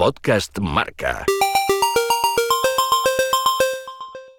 Podcast 0.00 0.58
Marca. 0.60 1.26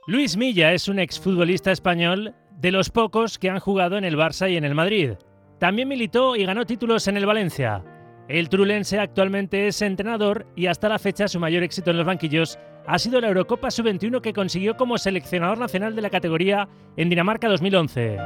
Luis 0.07 0.35
Milla 0.35 0.73
es 0.73 0.87
un 0.87 0.97
exfutbolista 0.97 1.71
español 1.71 2.33
de 2.57 2.71
los 2.71 2.89
pocos 2.89 3.37
que 3.37 3.51
han 3.51 3.59
jugado 3.59 3.95
en 3.95 4.03
el 4.03 4.17
Barça 4.17 4.51
y 4.51 4.57
en 4.57 4.65
el 4.65 4.73
Madrid. 4.73 5.11
También 5.59 5.87
militó 5.87 6.35
y 6.35 6.45
ganó 6.45 6.65
títulos 6.65 7.07
en 7.07 7.17
el 7.17 7.27
Valencia. 7.27 7.83
El 8.27 8.49
trulense 8.49 8.97
actualmente 8.97 9.67
es 9.67 9.83
entrenador 9.83 10.47
y 10.55 10.65
hasta 10.65 10.89
la 10.89 10.97
fecha 10.97 11.27
su 11.27 11.39
mayor 11.39 11.61
éxito 11.61 11.91
en 11.91 11.97
los 11.97 12.07
banquillos 12.07 12.57
ha 12.87 12.97
sido 12.97 13.21
la 13.21 13.27
Eurocopa 13.27 13.69
Sub-21 13.69 14.19
que 14.19 14.33
consiguió 14.33 14.75
como 14.75 14.97
seleccionador 14.97 15.59
nacional 15.59 15.95
de 15.95 16.01
la 16.01 16.09
categoría 16.09 16.67
en 16.97 17.07
Dinamarca 17.07 17.47
2011. 17.47 18.17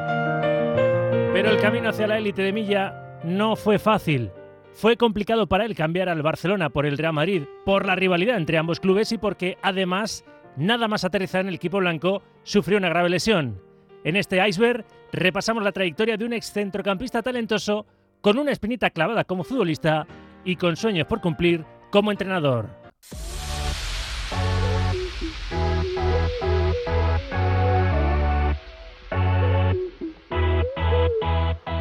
Pero 1.33 1.49
el 1.49 1.57
camino 1.59 1.89
hacia 1.89 2.07
la 2.07 2.17
élite 2.17 2.43
de 2.43 2.53
Milla 2.53 3.19
no 3.25 3.57
fue 3.57 3.77
fácil. 3.77 4.31
Fue 4.75 4.97
complicado 4.97 5.47
para 5.47 5.63
él 5.63 5.73
cambiar 5.73 6.09
al 6.09 6.21
Barcelona 6.21 6.69
por 6.69 6.85
el 6.85 6.97
Real 6.97 7.13
Madrid, 7.13 7.43
por 7.63 7.85
la 7.85 7.95
rivalidad 7.95 8.35
entre 8.35 8.57
ambos 8.57 8.81
clubes 8.81 9.13
y 9.13 9.17
porque 9.17 9.57
además, 9.61 10.25
nada 10.57 10.89
más 10.89 11.05
aterrizar 11.05 11.39
en 11.39 11.47
el 11.47 11.55
equipo 11.55 11.77
blanco, 11.77 12.21
sufrió 12.43 12.77
una 12.77 12.89
grave 12.89 13.07
lesión. 13.07 13.61
En 14.03 14.17
este 14.17 14.45
iceberg 14.45 14.85
repasamos 15.13 15.63
la 15.63 15.71
trayectoria 15.71 16.17
de 16.17 16.25
un 16.25 16.33
excentrocampista 16.33 17.21
talentoso 17.23 17.85
con 18.19 18.37
una 18.37 18.51
espinita 18.51 18.89
clavada 18.89 19.23
como 19.23 19.45
futbolista 19.45 20.05
y 20.43 20.57
con 20.57 20.75
sueños 20.75 21.07
por 21.07 21.21
cumplir 21.21 21.63
como 21.89 22.11
entrenador. 22.11 22.67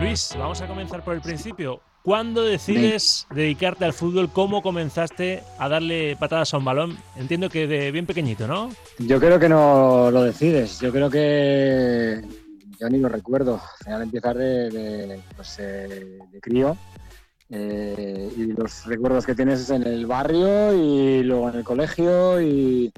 Luis, 0.01 0.33
vamos 0.39 0.63
a 0.63 0.69
comenzar 0.69 1.03
por 1.03 1.15
el 1.15 1.21
principio. 1.21 1.83
¿Cuándo 2.05 2.43
decides 2.43 3.27
dedicarte 3.35 3.87
al 3.87 3.95
fútbol? 3.95 4.29
¿Cómo 4.31 4.61
comenzaste 4.61 5.43
a 5.59 5.71
darle 5.71 6.17
patadas 6.17 6.53
a 6.53 6.59
un 6.59 6.67
balón? 6.67 6.99
Entiendo 7.17 7.49
que 7.49 7.67
de 7.67 7.91
bien 7.93 8.05
pequeñito, 8.05 8.47
¿no? 8.47 8.69
Yo 8.99 9.19
creo 9.19 9.41
que 9.41 9.49
no 9.49 10.11
lo 10.11 10.23
decides. 10.23 10.81
Yo 10.81 10.93
creo 10.93 11.09
que 11.09 12.21
yo 12.79 12.91
ni 12.91 12.99
lo 12.99 13.09
recuerdo. 13.09 13.55
Al 13.55 13.85
final 13.85 14.03
empiezas 14.03 14.37
de, 14.37 15.19
pues, 15.35 15.57
eh, 15.59 16.19
de 16.31 16.41
crío 16.43 16.77
eh, 17.49 18.31
y 18.37 18.53
los 18.53 18.85
recuerdos 18.85 19.25
que 19.25 19.35
tienes 19.35 19.61
es 19.61 19.71
en 19.71 19.87
el 19.87 20.05
barrio 20.05 20.75
y 20.75 21.23
luego 21.23 21.49
en 21.49 21.57
el 21.57 21.65
colegio 21.65 22.39
y, 22.43 22.93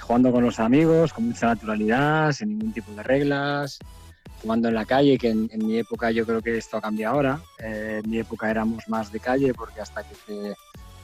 jugando 0.00 0.30
con 0.30 0.44
los 0.44 0.60
amigos 0.60 1.12
con 1.12 1.26
mucha 1.26 1.48
naturalidad, 1.48 2.30
sin 2.30 2.50
ningún 2.50 2.72
tipo 2.72 2.92
de 2.92 3.02
reglas, 3.02 3.80
jugando 4.44 4.68
en 4.68 4.74
la 4.74 4.84
calle, 4.84 5.18
que 5.18 5.30
en, 5.30 5.48
mi 5.58 5.78
época 5.78 6.10
yo 6.10 6.24
creo 6.24 6.40
que 6.40 6.56
esto 6.56 6.76
ha 6.76 6.80
cambiado 6.80 7.16
ahora. 7.16 7.40
Eh, 7.58 8.00
en 8.04 8.10
mi 8.10 8.18
época 8.18 8.50
éramos 8.50 8.88
más 8.88 9.10
de 9.10 9.18
calle 9.18 9.54
porque 9.54 9.80
hasta 9.80 10.04
que 10.04 10.54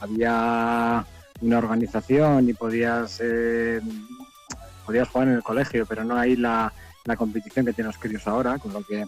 había 0.01 1.05
una 1.41 1.59
organización 1.59 2.49
y 2.49 2.53
podías, 2.53 3.21
podías 4.87 5.09
jugar 5.09 5.29
en 5.29 5.35
el 5.35 5.43
colegio, 5.43 5.87
pero 5.87 6.05
no 6.05 6.17
hay 6.17 6.37
la, 6.37 6.73
la 7.05 7.17
competición 7.17 7.67
que 7.67 7.73
tienen 7.73 7.89
los 7.89 7.99
críos 7.99 8.27
ahora, 8.27 8.59
con 8.59 8.73
lo 8.73 8.83
que 8.83 9.07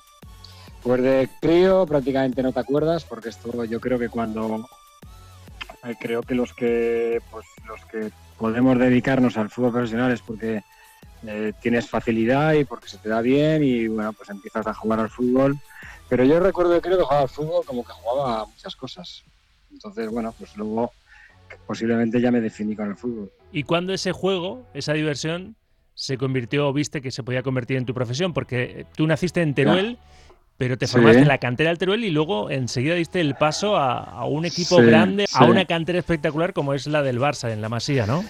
pues 0.83 1.01
de 1.03 1.29
crío 1.41 1.87
prácticamente 1.87 2.43
no 2.43 2.53
te 2.53 2.61
acuerdas, 2.61 3.05
porque 3.05 3.29
esto 3.29 3.65
yo 3.65 3.81
creo 3.81 3.99
que 3.99 4.09
cuando 4.09 4.69
eh, 5.85 5.95
creo 6.01 6.23
que 6.23 6.35
los 6.35 6.53
que 6.53 7.21
pues 7.31 7.47
los 7.67 7.85
que 7.87 8.11
podemos 8.39 8.79
dedicarnos 8.79 9.37
al 9.37 9.51
fútbol 9.51 9.73
profesional 9.73 10.11
es 10.11 10.23
porque 10.23 10.65
eh, 11.27 11.53
tienes 11.61 11.89
facilidad 11.89 12.55
y 12.55 12.65
porque 12.65 12.89
se 12.89 12.98
te 12.98 13.09
da 13.09 13.20
bien 13.20 13.62
y 13.62 13.89
bueno 13.89 14.12
pues 14.12 14.28
empiezas 14.31 14.67
a 14.67 14.75
jugar 14.75 15.01
al 15.01 15.11
fútbol. 15.11 15.56
Pero 16.09 16.25
yo 16.25 16.41
recuerdo 16.41 16.75
que 16.75 16.81
creo 16.81 16.98
que 16.98 17.05
jugaba 17.05 17.23
al 17.23 17.29
fútbol 17.29 17.64
como 17.64 17.84
que 17.84 17.92
jugaba 17.92 18.47
muchas 18.47 18.77
cosas. 18.77 19.23
Entonces 19.73 20.11
bueno 20.11 20.34
pues 20.39 20.56
luego 20.56 20.92
posiblemente 21.67 22.20
ya 22.20 22.31
me 22.31 22.41
definí 22.41 22.75
con 22.75 22.89
el 22.89 22.97
fútbol. 22.97 23.31
¿Y 23.53 23.64
cuando 23.64 23.92
ese 23.92 24.12
juego, 24.12 24.67
esa 24.75 24.95
diversión, 24.95 25.56
se 25.95 26.17
convirtió 26.17 26.69
o 26.69 26.73
viste 26.73 27.03
que 27.03 27.11
se 27.11 27.23
podía 27.23 27.42
convertir 27.42 27.77
en 27.77 27.84
tu 27.84 27.95
profesión? 27.95 28.33
Porque 28.33 28.86
tú 28.97 29.07
naciste 29.07 29.42
en 29.42 29.55
Teruel, 29.55 29.98
pero 30.57 30.79
te 30.79 30.86
formaste 30.86 31.20
en 31.20 31.29
la 31.29 31.39
cantera 31.39 31.70
del 31.70 31.79
Teruel 31.79 32.05
y 32.05 32.11
luego 32.11 32.51
enseguida 32.51 32.95
diste 32.95 33.20
el 33.20 33.35
paso 33.35 33.77
a, 33.77 34.24
un 34.27 34.45
equipo 34.45 34.79
grande, 34.79 35.27
a 35.33 35.45
una 35.45 35.64
cantera 35.64 35.98
espectacular 35.98 36.52
como 36.52 36.74
es 36.74 36.86
la 36.86 37.02
del 37.02 37.18
Barça 37.18 37.52
en 37.52 37.61
la 37.61 37.68
Masía, 37.68 38.07
¿no? 38.07 38.24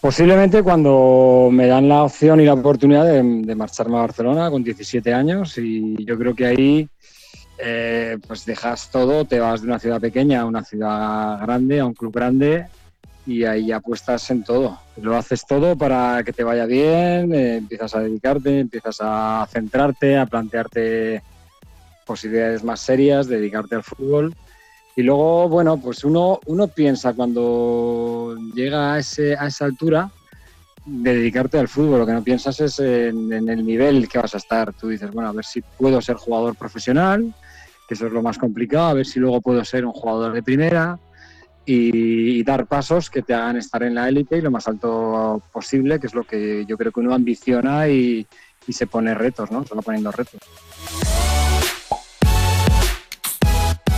Posiblemente 0.00 0.62
cuando 0.62 1.48
me 1.50 1.66
dan 1.66 1.88
la 1.88 2.04
opción 2.04 2.40
y 2.40 2.44
la 2.44 2.54
oportunidad 2.54 3.04
de, 3.04 3.54
marcharme 3.54 3.96
a 3.96 4.02
Barcelona 4.02 4.50
con 4.50 4.62
17 4.62 5.12
años 5.12 5.56
y 5.58 6.04
yo 6.04 6.18
creo 6.18 6.34
que 6.34 6.46
ahí 6.46 6.88
eh, 7.58 8.18
pues 8.26 8.44
dejas 8.44 8.90
todo, 8.90 9.24
te 9.24 9.40
vas 9.40 9.62
de 9.62 9.68
una 9.68 9.78
ciudad 9.78 10.00
pequeña 10.00 10.42
a 10.42 10.44
una 10.44 10.62
ciudad 10.62 11.40
grande, 11.40 11.80
a 11.80 11.86
un 11.86 11.94
club 11.94 12.12
grande 12.14 12.66
y 13.26 13.44
ahí 13.44 13.72
apuestas 13.72 14.30
en 14.30 14.44
todo. 14.44 14.78
Lo 15.00 15.16
haces 15.16 15.44
todo 15.46 15.76
para 15.76 16.22
que 16.24 16.32
te 16.32 16.44
vaya 16.44 16.66
bien, 16.66 17.34
eh, 17.34 17.56
empiezas 17.56 17.94
a 17.94 18.00
dedicarte, 18.00 18.60
empiezas 18.60 18.98
a 19.00 19.46
centrarte, 19.50 20.16
a 20.18 20.26
plantearte 20.26 21.22
posibilidades 22.04 22.62
más 22.62 22.80
serias, 22.80 23.26
dedicarte 23.26 23.74
al 23.74 23.82
fútbol. 23.82 24.34
Y 24.96 25.02
luego, 25.02 25.48
bueno, 25.48 25.76
pues 25.78 26.04
uno, 26.04 26.40
uno 26.46 26.68
piensa 26.68 27.12
cuando 27.12 28.36
llega 28.54 28.94
a, 28.94 28.98
ese, 28.98 29.36
a 29.36 29.46
esa 29.46 29.66
altura 29.66 30.10
de 30.86 31.14
dedicarte 31.16 31.58
al 31.58 31.68
fútbol, 31.68 32.00
lo 32.00 32.06
que 32.06 32.12
no 32.12 32.24
piensas 32.24 32.58
es 32.60 32.78
en, 32.80 33.32
en 33.32 33.48
el 33.48 33.64
nivel 33.66 34.08
que 34.08 34.18
vas 34.18 34.34
a 34.34 34.38
estar. 34.38 34.72
Tú 34.72 34.88
dices, 34.88 35.10
bueno, 35.10 35.28
a 35.28 35.32
ver 35.32 35.44
si 35.44 35.60
puedo 35.60 36.00
ser 36.00 36.16
jugador 36.16 36.56
profesional, 36.56 37.34
que 37.86 37.94
eso 37.94 38.06
es 38.06 38.12
lo 38.12 38.22
más 38.22 38.38
complicado, 38.38 38.86
a 38.86 38.94
ver 38.94 39.06
si 39.06 39.20
luego 39.20 39.40
puedo 39.40 39.64
ser 39.64 39.84
un 39.84 39.92
jugador 39.92 40.32
de 40.32 40.42
primera, 40.42 40.98
y, 41.66 42.44
dar 42.44 42.66
pasos 42.66 43.10
que 43.10 43.22
te 43.22 43.34
hagan 43.34 43.56
estar 43.56 43.82
en 43.82 43.94
la 43.94 44.08
élite 44.08 44.38
y 44.38 44.40
lo 44.40 44.50
más 44.50 44.68
alto 44.68 45.42
posible, 45.52 45.98
que 45.98 46.06
es 46.06 46.14
lo 46.14 46.24
que 46.24 46.64
yo 46.66 46.78
creo 46.78 46.92
que 46.92 47.00
uno 47.00 47.12
ambiciona 47.12 47.88
y, 47.88 48.26
se 48.68 48.86
pone 48.86 49.14
retos, 49.14 49.50
¿no? 49.52 49.64
Va 49.64 49.82
poniendo 49.82 50.10
retos. 50.10 50.40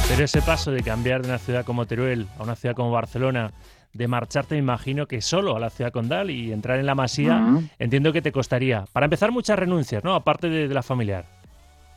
Pero 0.09 0.25
ese 0.25 0.43
paso 0.43 0.71
de 0.71 0.83
cambiar 0.83 1.23
de 1.23 1.29
una 1.29 1.39
ciudad 1.39 1.65
como 1.65 1.87
Teruel 1.87 2.27
a 2.39 2.43
una 2.43 2.57
ciudad 2.57 2.75
como 2.75 2.91
Barcelona, 2.91 3.53
de 3.93 4.09
marcharte, 4.09 4.55
me 4.55 4.61
imagino 4.61 5.07
que 5.07 5.21
solo 5.21 5.57
a 5.57 5.61
la 5.61 5.71
ciudad 5.71 5.93
condal 5.93 6.31
y 6.31 6.53
entrar 6.53 6.79
en 6.79 6.87
la 6.87 6.95
masía, 6.95 7.45
entiendo 7.79 8.13
que 8.13 8.23
te 8.23 8.33
costaría. 8.33 8.85
Para 8.93 9.07
empezar, 9.07 9.31
muchas 9.33 9.59
renuncias, 9.59 10.05
¿no? 10.05 10.15
Aparte 10.15 10.49
de, 10.49 10.69
de, 10.69 10.75
la 10.75 10.83
familiar. 10.83 11.25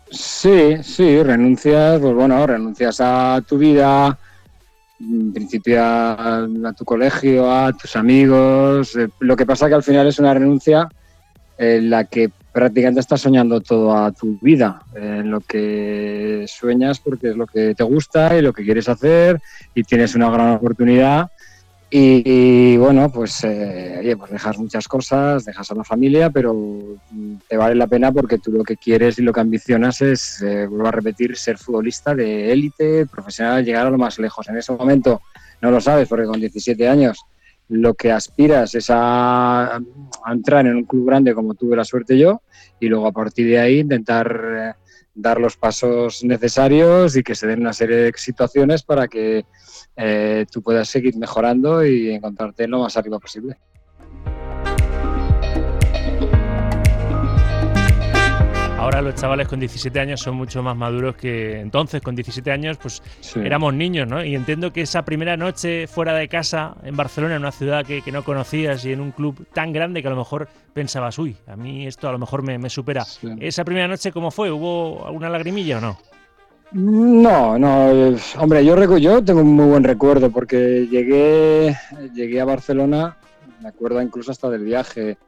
Sí, 0.10 0.78
sí, 0.84 1.24
renuncias, 1.24 2.00
pues 2.00 2.14
bueno, 2.14 2.46
renuncias 2.46 3.00
a 3.00 3.42
tu 3.48 3.58
vida, 3.58 4.18
en 5.00 5.34
principio 5.34 5.82
a, 5.82 6.48
tu 6.78 6.86
colegio, 6.86 7.52
a 7.52 7.72
tus 7.74 7.96
amigos. 7.96 8.96
Eh, 8.96 9.08
lo 9.20 9.36
que 9.36 9.46
pasa 9.46 9.68
que 9.68 9.76
al 9.76 9.84
final 9.84 10.08
es 10.08 10.20
una 10.20 10.34
renuncia 10.34 10.90
en 11.58 11.90
la 11.90 12.06
que 12.06 12.32
prácticamente 12.52 13.00
estás 13.00 13.22
soñando 13.22 13.62
toda 13.62 14.12
tu 14.12 14.38
vida, 14.42 14.82
en 14.96 15.32
lo 15.32 15.42
que 15.42 16.46
sueñas 16.48 17.00
porque 17.00 17.30
es 17.30 17.36
lo 17.36 17.48
que 17.48 17.76
te 17.76 17.84
gusta 17.84 18.38
y 18.38 18.42
lo 18.42 18.54
que 18.54 18.64
quieres 18.64 18.90
hacer 18.90 19.42
y 19.74 19.84
tienes 19.84 20.16
una 20.16 20.30
gran 20.30 20.52
oportunidad 20.52 21.30
y, 21.94 22.78
bueno, 22.78 23.12
pues, 23.12 23.44
eh, 23.44 24.16
pues 24.18 24.32
dejas 24.32 24.58
muchas 24.58 24.88
cosas, 24.88 25.44
dejas 25.44 25.70
a 25.72 25.76
la 25.76 25.84
familia, 25.84 26.30
pero 26.30 26.56
te 27.50 27.58
vale 27.58 27.76
la 27.76 27.86
pena 27.86 28.14
porque 28.14 28.38
tú 28.38 28.54
lo 28.54 28.64
que 28.64 28.78
quieres 28.78 29.20
y 29.20 29.24
lo 29.24 29.34
que 29.34 29.42
ambicionas 29.42 30.02
es, 30.02 30.42
eh, 30.42 30.68
vuelvo 30.68 30.88
a 30.88 30.92
repetir, 30.92 31.36
ser 31.36 31.58
futbolista 31.58 32.16
de 32.16 32.50
élite, 32.50 33.08
profesional, 33.08 33.66
llegar 33.66 33.88
a 33.88 33.90
lo 33.90 33.98
más 33.98 34.20
lejos. 34.20 34.48
En 34.48 34.58
ese 34.58 34.72
momento 34.72 35.22
no 35.62 35.70
lo 35.70 35.82
sabes 35.82 36.08
porque 36.08 36.28
con 36.28 36.40
17 36.40 36.88
años 36.88 37.26
lo 37.72 37.94
que 37.94 38.12
aspiras 38.12 38.76
es 38.76 38.88
a, 38.90 39.80
entrar 40.30 40.68
en 40.68 40.76
un 40.76 40.84
club 40.84 41.06
grande 41.08 41.34
como 41.34 41.54
tuve 41.54 41.78
la 41.78 41.86
suerte 41.86 42.18
yo 42.18 42.42
y 42.82 42.88
luego 42.88 43.08
a 43.08 43.14
partir 43.14 43.48
de 43.48 43.60
ahí 43.60 43.80
intentar 43.80 44.42
eh, 44.58 44.74
dar 45.14 45.40
los 45.40 45.56
pasos 45.56 46.22
necesarios 46.26 47.16
y 47.16 47.24
que 47.24 47.34
se 47.34 47.48
den 47.48 47.62
una 47.62 47.72
serie 47.72 47.96
de 47.96 48.14
situaciones 48.18 48.84
para 48.84 49.08
que 49.08 49.46
eh, 49.96 50.46
tú 50.52 50.62
puedas 50.62 50.90
seguir 50.90 51.16
mejorando 51.16 51.86
y 51.86 52.12
encontrarte 52.12 52.68
lo 52.68 52.80
más 52.80 52.98
arriba 52.98 53.20
posible. 53.20 53.58
Ahora 58.82 59.04
los 59.04 59.14
chavales 59.14 59.48
con 59.48 59.60
17 59.60 60.00
años 60.00 60.22
son 60.22 60.34
mucho 60.34 60.64
más 60.64 60.76
maduros 60.76 61.16
que 61.16 61.60
entonces, 61.60 62.02
con 62.02 62.16
17 62.16 62.52
años, 62.52 62.80
pues 62.82 63.04
éramos 63.36 63.76
niños, 63.76 64.08
¿no? 64.08 64.26
Y 64.26 64.34
entiendo 64.34 64.74
que 64.74 64.82
esa 64.82 65.06
primera 65.06 65.38
noche 65.38 65.86
fuera 65.86 66.16
de 66.16 66.28
casa, 66.28 66.74
en 66.82 66.98
Barcelona, 66.98 67.36
en 67.36 67.44
una 67.44 67.52
ciudad 67.52 67.86
que, 67.86 68.02
no 68.12 68.24
conocías 68.24 68.84
y 68.86 68.92
en 68.92 69.00
un 69.00 69.12
club 69.12 69.46
tan 69.54 69.72
grande 69.72 70.02
que 70.02 70.08
a 70.08 70.12
lo 70.12 70.18
mejor 70.18 70.48
pensabas, 70.74 71.20
uy, 71.20 71.38
a 71.46 71.56
mí 71.56 71.86
esto 71.86 72.10
a 72.10 72.12
lo 72.12 72.18
mejor 72.18 72.42
me, 72.42 72.70
supera. 72.72 73.06
¿Esa 73.40 73.64
primera 73.64 73.88
noche 73.88 74.12
cómo 74.12 74.32
fue? 74.32 74.50
¿Hubo 74.50 75.06
alguna 75.06 75.30
lagrimilla 75.30 75.78
o 75.78 75.82
no? 75.82 75.98
No, 76.72 77.60
no, 77.60 78.16
hombre, 78.40 78.66
yo, 78.66 78.98
yo 78.98 79.24
tengo 79.24 79.42
un 79.42 79.54
muy 79.54 79.68
buen 79.68 79.84
recuerdo 79.84 80.32
porque 80.32 80.88
llegué, 80.90 81.78
llegué 82.16 82.42
a 82.42 82.46
Barcelona, 82.46 83.16
me 83.62 83.70
acuerdo 83.70 84.02
incluso 84.02 84.32
hasta 84.32 84.50
del 84.50 84.64
viaje, 84.64 85.20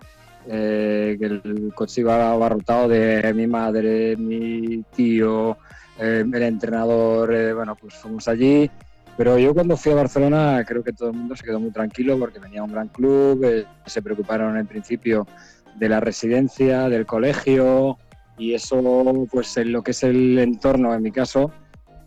eh, 0.47 1.15
que 1.19 1.25
el 1.25 1.73
coche 1.75 2.01
iba 2.01 2.31
abarrotado 2.31 2.87
de 2.87 3.33
mi 3.33 3.47
madre, 3.47 4.15
mi 4.17 4.83
tío, 4.95 5.57
eh, 5.99 6.23
el 6.25 6.43
entrenador, 6.43 7.33
eh, 7.33 7.53
bueno, 7.53 7.75
pues 7.75 7.93
fuimos 7.95 8.27
allí. 8.27 8.69
Pero 9.15 9.37
yo 9.37 9.53
cuando 9.53 9.77
fui 9.77 9.91
a 9.91 9.95
Barcelona 9.95 10.63
creo 10.67 10.83
que 10.83 10.93
todo 10.93 11.09
el 11.09 11.15
mundo 11.15 11.35
se 11.35 11.43
quedó 11.43 11.59
muy 11.59 11.71
tranquilo 11.71 12.17
porque 12.17 12.39
venía 12.39 12.63
un 12.63 12.71
gran 12.71 12.87
club, 12.87 13.43
eh, 13.43 13.65
se 13.85 14.01
preocuparon 14.01 14.57
en 14.57 14.65
principio 14.65 15.27
de 15.75 15.89
la 15.89 15.99
residencia, 15.99 16.89
del 16.89 17.05
colegio 17.05 17.97
y 18.37 18.55
eso 18.55 19.27
pues 19.31 19.55
en 19.57 19.71
lo 19.71 19.83
que 19.83 19.91
es 19.91 20.03
el 20.03 20.39
entorno 20.39 20.93
en 20.95 21.03
mi 21.03 21.11
caso 21.11 21.51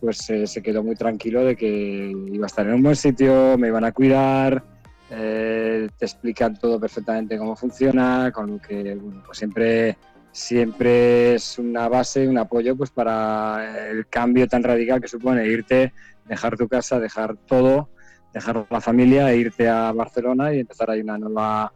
pues 0.01 0.29
eh, 0.29 0.45
se 0.47 0.61
quedó 0.61 0.83
muy 0.83 0.95
tranquilo 0.95 1.43
de 1.43 1.55
que 1.55 2.13
iba 2.31 2.45
a 2.45 2.47
estar 2.47 2.67
en 2.67 2.75
un 2.75 2.83
buen 2.83 2.95
sitio, 2.95 3.57
me 3.57 3.67
iban 3.67 3.83
a 3.83 3.91
cuidar, 3.91 4.63
eh, 5.09 5.89
te 5.97 6.05
explican 6.05 6.57
todo 6.57 6.79
perfectamente 6.79 7.37
cómo 7.37 7.55
funciona, 7.55 8.31
con 8.33 8.51
lo 8.51 8.59
que 8.59 8.95
bueno, 8.95 9.23
pues 9.25 9.37
siempre 9.37 9.97
siempre 10.31 11.33
es 11.35 11.57
una 11.57 11.87
base, 11.89 12.27
un 12.27 12.37
apoyo 12.37 12.75
pues 12.75 12.91
para 12.91 13.89
el 13.89 14.07
cambio 14.07 14.47
tan 14.47 14.61
radical 14.61 15.01
que 15.01 15.07
supone 15.07 15.47
irte, 15.47 15.93
dejar 16.25 16.55
tu 16.55 16.67
casa, 16.67 16.99
dejar 16.99 17.35
todo, 17.47 17.89
dejar 18.33 18.67
la 18.69 18.81
familia 18.81 19.31
e 19.31 19.37
irte 19.37 19.67
a 19.67 19.91
Barcelona 19.91 20.53
y 20.53 20.59
empezar 20.59 20.91
ahí 20.91 21.01
una 21.01 21.17
nueva 21.17 21.73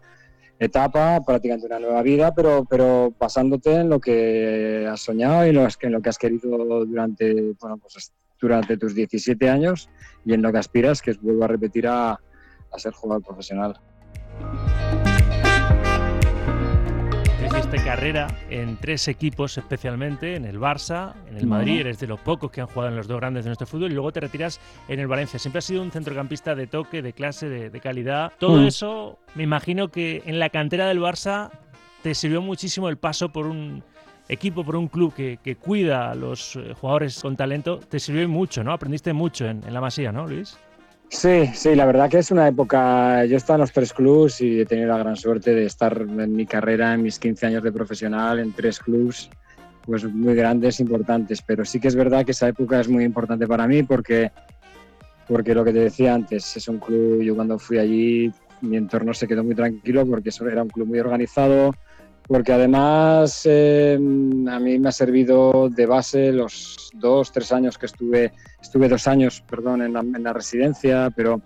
etapa, 0.59 1.19
prácticamente 1.25 1.65
una 1.65 1.79
nueva 1.79 2.03
vida, 2.03 2.35
pero, 2.35 2.65
pero 2.69 3.11
basándote 3.19 3.77
en 3.77 3.89
lo 3.89 3.99
que 3.99 4.87
has 4.87 5.01
soñado 5.01 5.45
y 5.47 5.49
en 5.49 5.91
lo 5.91 6.01
que 6.01 6.09
has 6.09 6.19
querido 6.19 6.55
durante, 6.85 7.55
pues 7.57 8.13
durante 8.39 8.77
tus 8.77 8.93
17 8.93 9.49
años 9.49 9.89
y 10.23 10.33
en 10.33 10.43
lo 10.43 10.51
que 10.51 10.59
aspiras, 10.59 11.01
que 11.01 11.11
es, 11.11 11.21
vuelvo 11.21 11.45
a 11.45 11.47
repetir, 11.47 11.87
a, 11.87 12.19
a 12.71 12.79
ser 12.79 12.93
jugador 12.93 13.23
profesional. 13.23 13.79
Hiciste 17.45 17.83
carrera 17.83 18.27
en 18.49 18.77
tres 18.77 19.09
equipos 19.09 19.57
especialmente, 19.57 20.35
en 20.35 20.45
el 20.45 20.57
Barça, 20.57 21.13
en 21.27 21.37
el 21.37 21.47
Madrid, 21.47 21.81
eres 21.81 21.99
de 21.99 22.07
los 22.07 22.19
pocos 22.19 22.49
que 22.49 22.61
han 22.61 22.67
jugado 22.67 22.89
en 22.89 22.95
los 22.95 23.07
dos 23.07 23.19
grandes 23.19 23.43
de 23.43 23.49
nuestro 23.49 23.67
fútbol 23.67 23.91
y 23.91 23.93
luego 23.93 24.13
te 24.13 24.21
retiras 24.21 24.61
en 24.87 24.99
el 25.01 25.07
Valencia. 25.07 25.37
Siempre 25.37 25.59
has 25.59 25.65
sido 25.65 25.81
un 25.81 25.91
centrocampista 25.91 26.55
de 26.55 26.67
toque, 26.67 27.01
de 27.01 27.11
clase, 27.11 27.49
de, 27.49 27.79
calidad. 27.81 28.31
Todo 28.39 28.61
mm. 28.61 28.67
eso, 28.67 29.19
me 29.35 29.43
imagino 29.43 29.89
que 29.89 30.23
en 30.25 30.39
la 30.39 30.49
cantera 30.49 30.87
del 30.87 31.01
Barça 31.01 31.51
te 32.03 32.15
sirvió 32.15 32.41
muchísimo 32.41 32.87
el 32.87 32.97
paso 32.97 33.33
por 33.33 33.47
un 33.47 33.83
equipo, 34.29 34.63
por 34.63 34.77
un 34.77 34.87
club 34.87 35.13
que, 35.13 35.57
cuida 35.59 36.09
a 36.09 36.15
los 36.15 36.55
eh, 36.55 36.73
jugadores 36.79 37.21
con 37.21 37.35
talento. 37.35 37.79
Te 37.79 37.99
sirvió 37.99 38.29
mucho, 38.29 38.63
¿no? 38.63 38.71
Aprendiste 38.71 39.11
mucho 39.11 39.45
en, 39.45 39.61
en 39.65 39.73
la 39.73 39.81
Masía, 39.81 40.13
¿no, 40.13 40.25
Luis? 40.25 40.57
Sí, 41.11 41.45
sí, 41.53 41.75
la 41.75 41.85
verdad 41.85 42.09
que 42.09 42.19
es 42.19 42.31
una 42.31 42.47
época. 42.47 43.25
Yo 43.25 43.33
he 43.33 43.37
estado 43.37 43.57
en 43.57 43.61
los 43.61 43.73
tres 43.73 43.91
clubs 43.91 44.39
y 44.39 44.61
he 44.61 44.65
tenido 44.65 44.87
la 44.87 44.97
gran 44.97 45.17
suerte 45.17 45.53
de 45.53 45.65
estar 45.65 45.95
en 46.01 46.33
mi 46.33 46.45
carrera, 46.45 46.93
en 46.93 47.03
mis 47.03 47.19
15 47.19 47.47
años 47.47 47.63
de 47.63 47.71
profesional, 47.73 48.39
en 48.39 48.53
tres 48.53 48.79
clubs 48.79 49.29
pues 49.85 50.05
muy 50.05 50.35
grandes, 50.35 50.79
importantes. 50.79 51.41
Pero 51.41 51.65
sí 51.65 51.81
que 51.81 51.89
es 51.89 51.95
verdad 51.95 52.23
que 52.23 52.31
esa 52.31 52.47
época 52.47 52.79
es 52.79 52.87
muy 52.87 53.03
importante 53.03 53.45
para 53.45 53.67
mí 53.67 53.83
porque, 53.83 54.31
porque 55.27 55.53
lo 55.53 55.65
que 55.65 55.73
te 55.73 55.79
decía 55.79 56.13
antes, 56.13 56.55
es 56.55 56.67
un 56.69 56.79
club. 56.79 57.21
Yo 57.21 57.35
cuando 57.35 57.59
fui 57.59 57.77
allí, 57.77 58.31
mi 58.61 58.77
entorno 58.77 59.13
se 59.13 59.27
quedó 59.27 59.43
muy 59.43 59.53
tranquilo 59.53 60.05
porque 60.05 60.29
era 60.49 60.63
un 60.63 60.69
club 60.69 60.87
muy 60.87 60.99
organizado, 60.99 61.75
porque 62.31 62.53
además 62.53 63.41
eh, 63.43 63.95
a 63.95 64.59
mí 64.59 64.79
me 64.79 64.87
ha 64.87 64.91
servido 64.93 65.67
de 65.69 65.85
base 65.85 66.31
los 66.31 66.89
dos, 66.93 67.29
tres 67.29 67.51
años 67.51 67.77
que 67.77 67.87
estuve, 67.87 68.31
estuve 68.61 68.87
dos 68.87 69.05
años, 69.05 69.43
perdón, 69.49 69.81
en 69.81 70.23
la, 70.23 70.31
residencia, 70.31 71.11
pero 71.13 71.41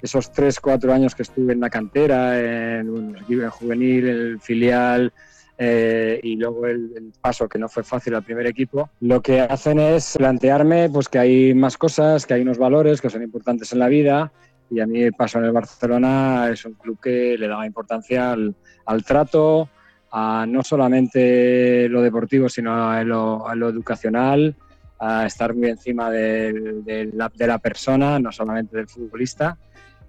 esos 0.00 0.30
tres, 0.30 0.60
cuatro 0.60 0.92
años 0.92 1.16
que 1.16 1.22
estuve 1.22 1.54
en 1.54 1.60
la 1.60 1.70
cantera, 1.70 2.38
en, 2.38 3.16
el 3.28 3.50
juvenil, 3.50 4.08
en 4.08 4.16
el 4.16 4.40
filial, 4.40 5.12
eh, 5.58 6.20
y 6.22 6.36
luego 6.36 6.68
el, 6.68 7.12
paso 7.20 7.48
que 7.48 7.58
no 7.58 7.68
fue 7.68 7.82
fácil 7.82 8.14
al 8.14 8.22
primer 8.22 8.46
equipo, 8.46 8.90
lo 9.00 9.20
que 9.20 9.40
hacen 9.40 9.80
es 9.80 10.14
plantearme 10.16 10.88
pues, 10.88 11.08
que 11.08 11.18
hay 11.18 11.52
más 11.52 11.76
cosas, 11.76 12.26
que 12.26 12.34
hay 12.34 12.42
unos 12.42 12.58
valores 12.58 13.00
que 13.00 13.10
son 13.10 13.24
importantes 13.24 13.72
en 13.72 13.80
la 13.80 13.88
vida 13.88 14.32
y 14.70 14.78
a 14.78 14.86
mí 14.86 15.02
el 15.02 15.14
paso 15.14 15.38
en 15.38 15.46
el 15.46 15.52
Barcelona 15.52 16.48
es 16.48 16.64
un 16.64 16.74
club 16.74 17.00
que 17.02 17.36
le 17.36 17.48
daba 17.48 17.66
importancia 17.66 18.30
al, 18.30 18.54
al 18.86 19.04
trato, 19.04 19.68
a 20.12 20.44
no 20.46 20.62
solamente 20.62 21.88
lo 21.88 22.02
deportivo, 22.02 22.48
sino 22.48 22.90
a 22.90 23.02
lo, 23.02 23.68
educacional, 23.68 24.54
a 24.98 25.24
estar 25.26 25.54
muy 25.54 25.70
encima 25.70 26.10
de, 26.10 27.10
la, 27.14 27.58
persona, 27.58 28.18
no 28.18 28.30
solamente 28.30 28.76
del 28.76 28.88
futbolista. 28.88 29.56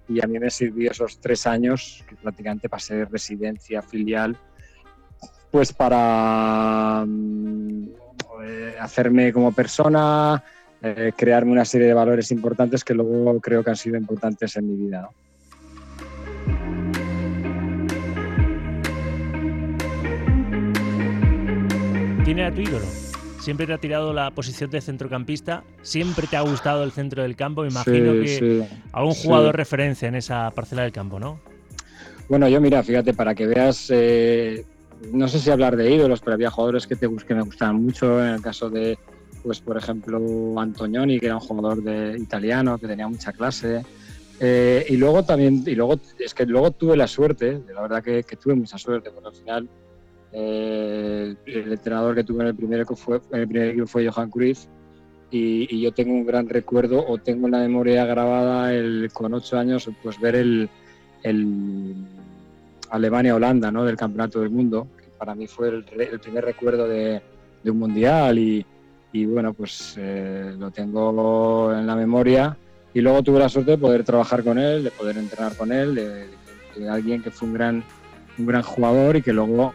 Y 0.06 0.22
a 0.22 0.26
mí 0.26 0.38
me 0.38 0.50
sirvió 0.50 0.90
esos 0.90 1.18
tres 1.18 1.46
años, 1.46 2.04
que 2.06 2.16
prácticamente 2.16 2.68
pasé 2.68 3.06
residencia 3.06 3.80
filial, 3.80 4.36
pues 5.50 5.72
para 5.72 7.06
eh, 7.06 8.74
hacerme 8.78 9.32
como 9.32 9.52
persona, 9.52 10.44
eh, 10.82 11.12
crearme 11.16 11.52
una 11.52 11.64
serie 11.64 11.86
de 11.86 11.94
valores 11.94 12.30
importantes 12.30 12.84
que 12.84 12.92
luego 12.92 13.40
creo 13.40 13.64
que 13.64 13.70
han 13.70 13.76
sido 13.76 13.96
importantes 13.96 14.54
en 14.56 14.68
mi 14.68 14.76
vida. 14.76 15.08
¿Quién 22.34 22.46
era 22.46 22.52
tu 22.52 22.62
ídolo? 22.62 22.86
Siempre 23.38 23.64
te 23.64 23.74
ha 23.74 23.78
tirado 23.78 24.12
la 24.12 24.32
posición 24.32 24.68
de 24.68 24.80
centrocampista, 24.80 25.62
siempre 25.82 26.26
te 26.26 26.36
ha 26.36 26.40
gustado 26.40 26.82
el 26.82 26.90
centro 26.90 27.22
del 27.22 27.36
campo, 27.36 27.62
me 27.62 27.68
imagino 27.68 28.12
que 28.14 28.66
algún 28.90 29.14
jugador 29.14 29.54
referencia 29.54 30.08
en 30.08 30.16
esa 30.16 30.50
parcela 30.50 30.82
del 30.82 30.90
campo, 30.90 31.20
¿no? 31.20 31.38
Bueno, 32.28 32.48
yo 32.48 32.60
mira, 32.60 32.82
fíjate, 32.82 33.14
para 33.14 33.36
que 33.36 33.46
veas, 33.46 33.86
eh, 33.94 34.66
no 35.12 35.28
sé 35.28 35.38
si 35.38 35.48
hablar 35.48 35.76
de 35.76 35.94
ídolos, 35.94 36.22
pero 36.22 36.34
había 36.34 36.50
jugadores 36.50 36.88
que, 36.88 36.96
te, 36.96 37.08
que 37.08 37.34
me 37.36 37.42
gustaban 37.42 37.80
mucho, 37.80 38.20
en 38.20 38.34
el 38.34 38.42
caso 38.42 38.68
de, 38.68 38.98
pues 39.44 39.60
por 39.60 39.76
ejemplo, 39.76 40.20
Antonioni, 40.58 41.20
que 41.20 41.26
era 41.26 41.36
un 41.36 41.40
jugador 41.40 41.84
de, 41.84 42.18
italiano, 42.18 42.78
que 42.78 42.88
tenía 42.88 43.06
mucha 43.06 43.32
clase, 43.32 43.84
eh, 44.40 44.84
y 44.88 44.96
luego 44.96 45.22
también, 45.22 45.62
y 45.64 45.76
luego, 45.76 46.00
es 46.18 46.34
que 46.34 46.46
luego 46.46 46.72
tuve 46.72 46.96
la 46.96 47.06
suerte, 47.06 47.60
la 47.72 47.82
verdad 47.82 48.02
que, 48.02 48.24
que 48.24 48.34
tuve 48.34 48.56
mucha 48.56 48.76
suerte, 48.76 49.10
porque 49.12 49.28
al 49.28 49.34
final 49.36 49.68
eh, 50.36 51.36
el 51.46 51.72
entrenador 51.72 52.16
que 52.16 52.24
tuve 52.24 52.42
en 52.42 52.48
el 52.48 52.56
primer 52.56 52.80
equipo 52.80 52.96
fue, 52.96 53.20
el 53.30 53.46
primer 53.46 53.68
equipo 53.68 53.86
fue 53.86 54.08
Johan 54.08 54.30
Cruyff 54.30 54.66
y, 55.30 55.80
yo 55.80 55.92
tengo 55.92 56.12
un 56.12 56.26
gran 56.26 56.48
recuerdo 56.48 57.04
o 57.06 57.18
tengo 57.18 57.46
en 57.46 57.52
la 57.52 57.58
memoria 57.58 58.04
grabada 58.04 58.74
el, 58.74 59.10
con 59.12 59.32
ocho 59.32 59.56
años 59.56 59.88
pues 60.02 60.20
ver 60.20 60.34
el, 60.34 60.68
Alemania-Holanda 62.90 63.70
¿no? 63.70 63.84
del 63.84 63.96
Campeonato 63.96 64.40
del 64.40 64.50
Mundo, 64.50 64.88
que 64.98 65.04
para 65.16 65.36
mí 65.36 65.46
fue 65.46 65.68
el, 65.68 65.84
primer 65.84 66.44
recuerdo 66.44 66.88
de, 66.88 67.22
un 67.64 67.78
mundial 67.78 68.36
y, 68.38 68.66
bueno, 69.26 69.54
pues 69.54 69.94
eh, 69.98 70.52
lo 70.58 70.72
tengo 70.72 71.72
en 71.72 71.86
la 71.86 71.94
memoria 71.94 72.56
y 72.92 73.00
luego 73.00 73.22
tuve 73.22 73.38
la 73.38 73.48
suerte 73.48 73.72
de 73.72 73.78
poder 73.78 74.02
trabajar 74.02 74.42
con 74.42 74.58
él, 74.58 74.82
de 74.82 74.90
poder 74.90 75.16
entrenar 75.16 75.56
con 75.56 75.70
él, 75.70 75.94
de, 75.94 76.26
de 76.76 76.88
alguien 76.88 77.22
que 77.22 77.30
fue 77.30 77.48
un 77.48 77.54
gran, 77.54 77.84
un 78.36 78.46
gran 78.46 78.62
jugador 78.62 79.16
y 79.16 79.22
que 79.22 79.32
luego 79.32 79.72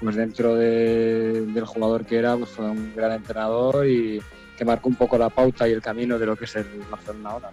pues 0.00 0.16
dentro 0.16 0.54
del 0.54 1.64
jugador 1.64 2.04
que 2.04 2.18
era, 2.18 2.36
pues 2.36 2.50
fue 2.50 2.70
un 2.70 2.94
gran 2.94 3.12
entrenador 3.12 3.86
y 3.86 4.20
que 4.56 4.64
marcó 4.64 4.88
un 4.88 4.96
poco 4.96 5.18
la 5.18 5.28
pauta 5.28 5.68
y 5.68 5.72
el 5.72 5.82
camino 5.82 6.18
de 6.18 6.26
lo 6.26 6.36
que 6.36 6.44
es 6.44 6.56
el 6.56 6.66
Barcelona 6.90 7.30
ahora. 7.30 7.50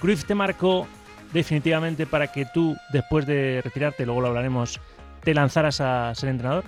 Cruyff 0.00 0.24
te 0.24 0.34
marcó 0.34 0.86
definitivamente 1.32 2.06
para 2.06 2.28
que 2.28 2.46
tú, 2.52 2.76
después 2.92 3.26
de 3.26 3.60
retirarte, 3.62 4.06
luego 4.06 4.20
lo 4.20 4.28
hablaremos, 4.28 4.80
te 5.22 5.34
lanzaras 5.34 5.80
a 5.80 6.14
ser 6.14 6.30
entrenador? 6.30 6.64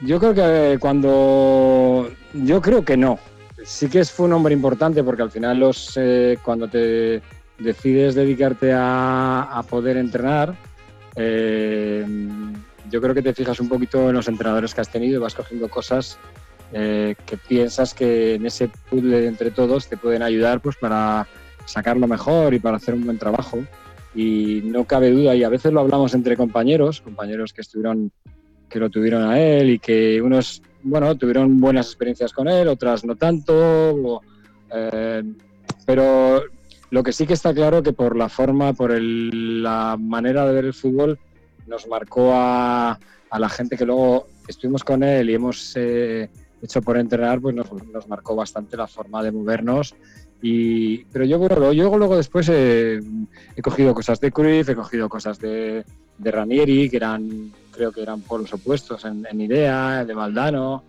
Yo 0.00 0.18
creo 0.18 0.34
que 0.34 0.78
cuando... 0.78 2.10
Yo 2.32 2.60
creo 2.60 2.84
que 2.84 2.96
no. 2.96 3.18
Sí 3.64 3.88
que 3.88 4.04
fue 4.04 4.26
un 4.26 4.32
hombre 4.32 4.54
importante 4.54 5.04
porque 5.04 5.22
al 5.22 5.30
final 5.30 5.60
los, 5.60 5.92
eh, 5.96 6.38
cuando 6.42 6.68
te 6.68 7.22
decides 7.58 8.14
dedicarte 8.14 8.72
a, 8.72 9.42
a 9.42 9.62
poder 9.62 9.96
entrenar, 9.96 10.54
eh, 11.14 12.04
yo 12.90 13.00
creo 13.00 13.14
que 13.14 13.22
te 13.22 13.34
fijas 13.34 13.60
un 13.60 13.68
poquito 13.68 14.08
en 14.08 14.14
los 14.16 14.28
entrenadores 14.28 14.74
que 14.74 14.80
has 14.80 14.90
tenido 14.90 15.16
y 15.16 15.22
vas 15.22 15.34
cogiendo 15.34 15.68
cosas 15.68 16.18
eh, 16.72 17.14
que 17.26 17.36
piensas 17.36 17.92
que 17.92 18.34
en 18.34 18.46
ese 18.46 18.70
puzzle 18.88 19.26
entre 19.26 19.50
todos 19.50 19.88
te 19.88 19.98
pueden 19.98 20.22
ayudar 20.22 20.60
pues 20.60 20.76
para 20.76 21.26
sacarlo 21.66 22.06
mejor 22.06 22.54
y 22.54 22.58
para 22.58 22.78
hacer 22.78 22.94
un 22.94 23.04
buen 23.04 23.18
trabajo. 23.18 23.58
Y 24.14 24.60
no 24.64 24.84
cabe 24.84 25.10
duda, 25.10 25.34
y 25.34 25.42
a 25.42 25.48
veces 25.48 25.72
lo 25.72 25.80
hablamos 25.80 26.12
entre 26.14 26.36
compañeros, 26.36 27.00
compañeros 27.00 27.52
que 27.52 27.62
estuvieron, 27.62 28.12
que 28.68 28.78
lo 28.78 28.90
tuvieron 28.90 29.22
a 29.22 29.40
él 29.40 29.70
y 29.70 29.78
que 29.78 30.20
unos, 30.20 30.62
bueno, 30.82 31.16
tuvieron 31.16 31.58
buenas 31.58 31.86
experiencias 31.86 32.32
con 32.32 32.48
él, 32.48 32.68
otras 32.68 33.04
no 33.04 33.16
tanto, 33.16 34.20
eh, 34.70 35.22
pero 35.86 36.42
lo 36.90 37.02
que 37.02 37.12
sí 37.12 37.26
que 37.26 37.32
está 37.32 37.54
claro 37.54 37.82
que 37.82 37.94
por 37.94 38.16
la 38.16 38.28
forma, 38.28 38.74
por 38.74 38.92
la 39.00 39.96
manera 39.98 40.46
de 40.46 40.52
ver 40.52 40.64
el 40.66 40.74
fútbol, 40.74 41.18
nos 41.66 41.86
marcó 41.86 42.32
a, 42.34 42.98
la 43.38 43.48
gente 43.48 43.76
que 43.76 43.86
luego 43.86 44.26
estuvimos 44.46 44.84
con 44.84 45.02
él 45.02 45.30
y 45.30 45.34
hemos 45.34 45.72
eh, 45.76 46.28
hecho 46.62 46.82
por 46.82 46.98
entrenar, 46.98 47.40
pues 47.40 47.54
nos, 47.54 48.08
marcó 48.08 48.36
bastante 48.36 48.76
la 48.76 48.86
forma 48.86 49.22
de 49.22 49.32
movernos. 49.32 49.94
Y, 50.42 51.04
pero 51.04 51.24
yo, 51.24 51.38
bueno, 51.38 51.72
yo 51.72 51.96
luego 51.96 52.16
después 52.16 52.48
he 52.48 53.00
cogido 53.62 53.94
cosas 53.94 54.20
de 54.20 54.32
Cruyff, 54.32 54.68
he 54.68 54.74
cogido 54.74 55.08
cosas 55.08 55.38
de, 55.38 55.84
de 56.18 56.30
Ranieri, 56.30 56.88
que 56.88 56.96
eran, 56.96 57.52
creo 57.70 57.92
que 57.92 58.02
eran 58.02 58.20
polos 58.22 58.52
opuestos 58.52 59.04
en, 59.04 59.40
idea, 59.40 60.04
de 60.04 60.14
Valdano, 60.14 60.84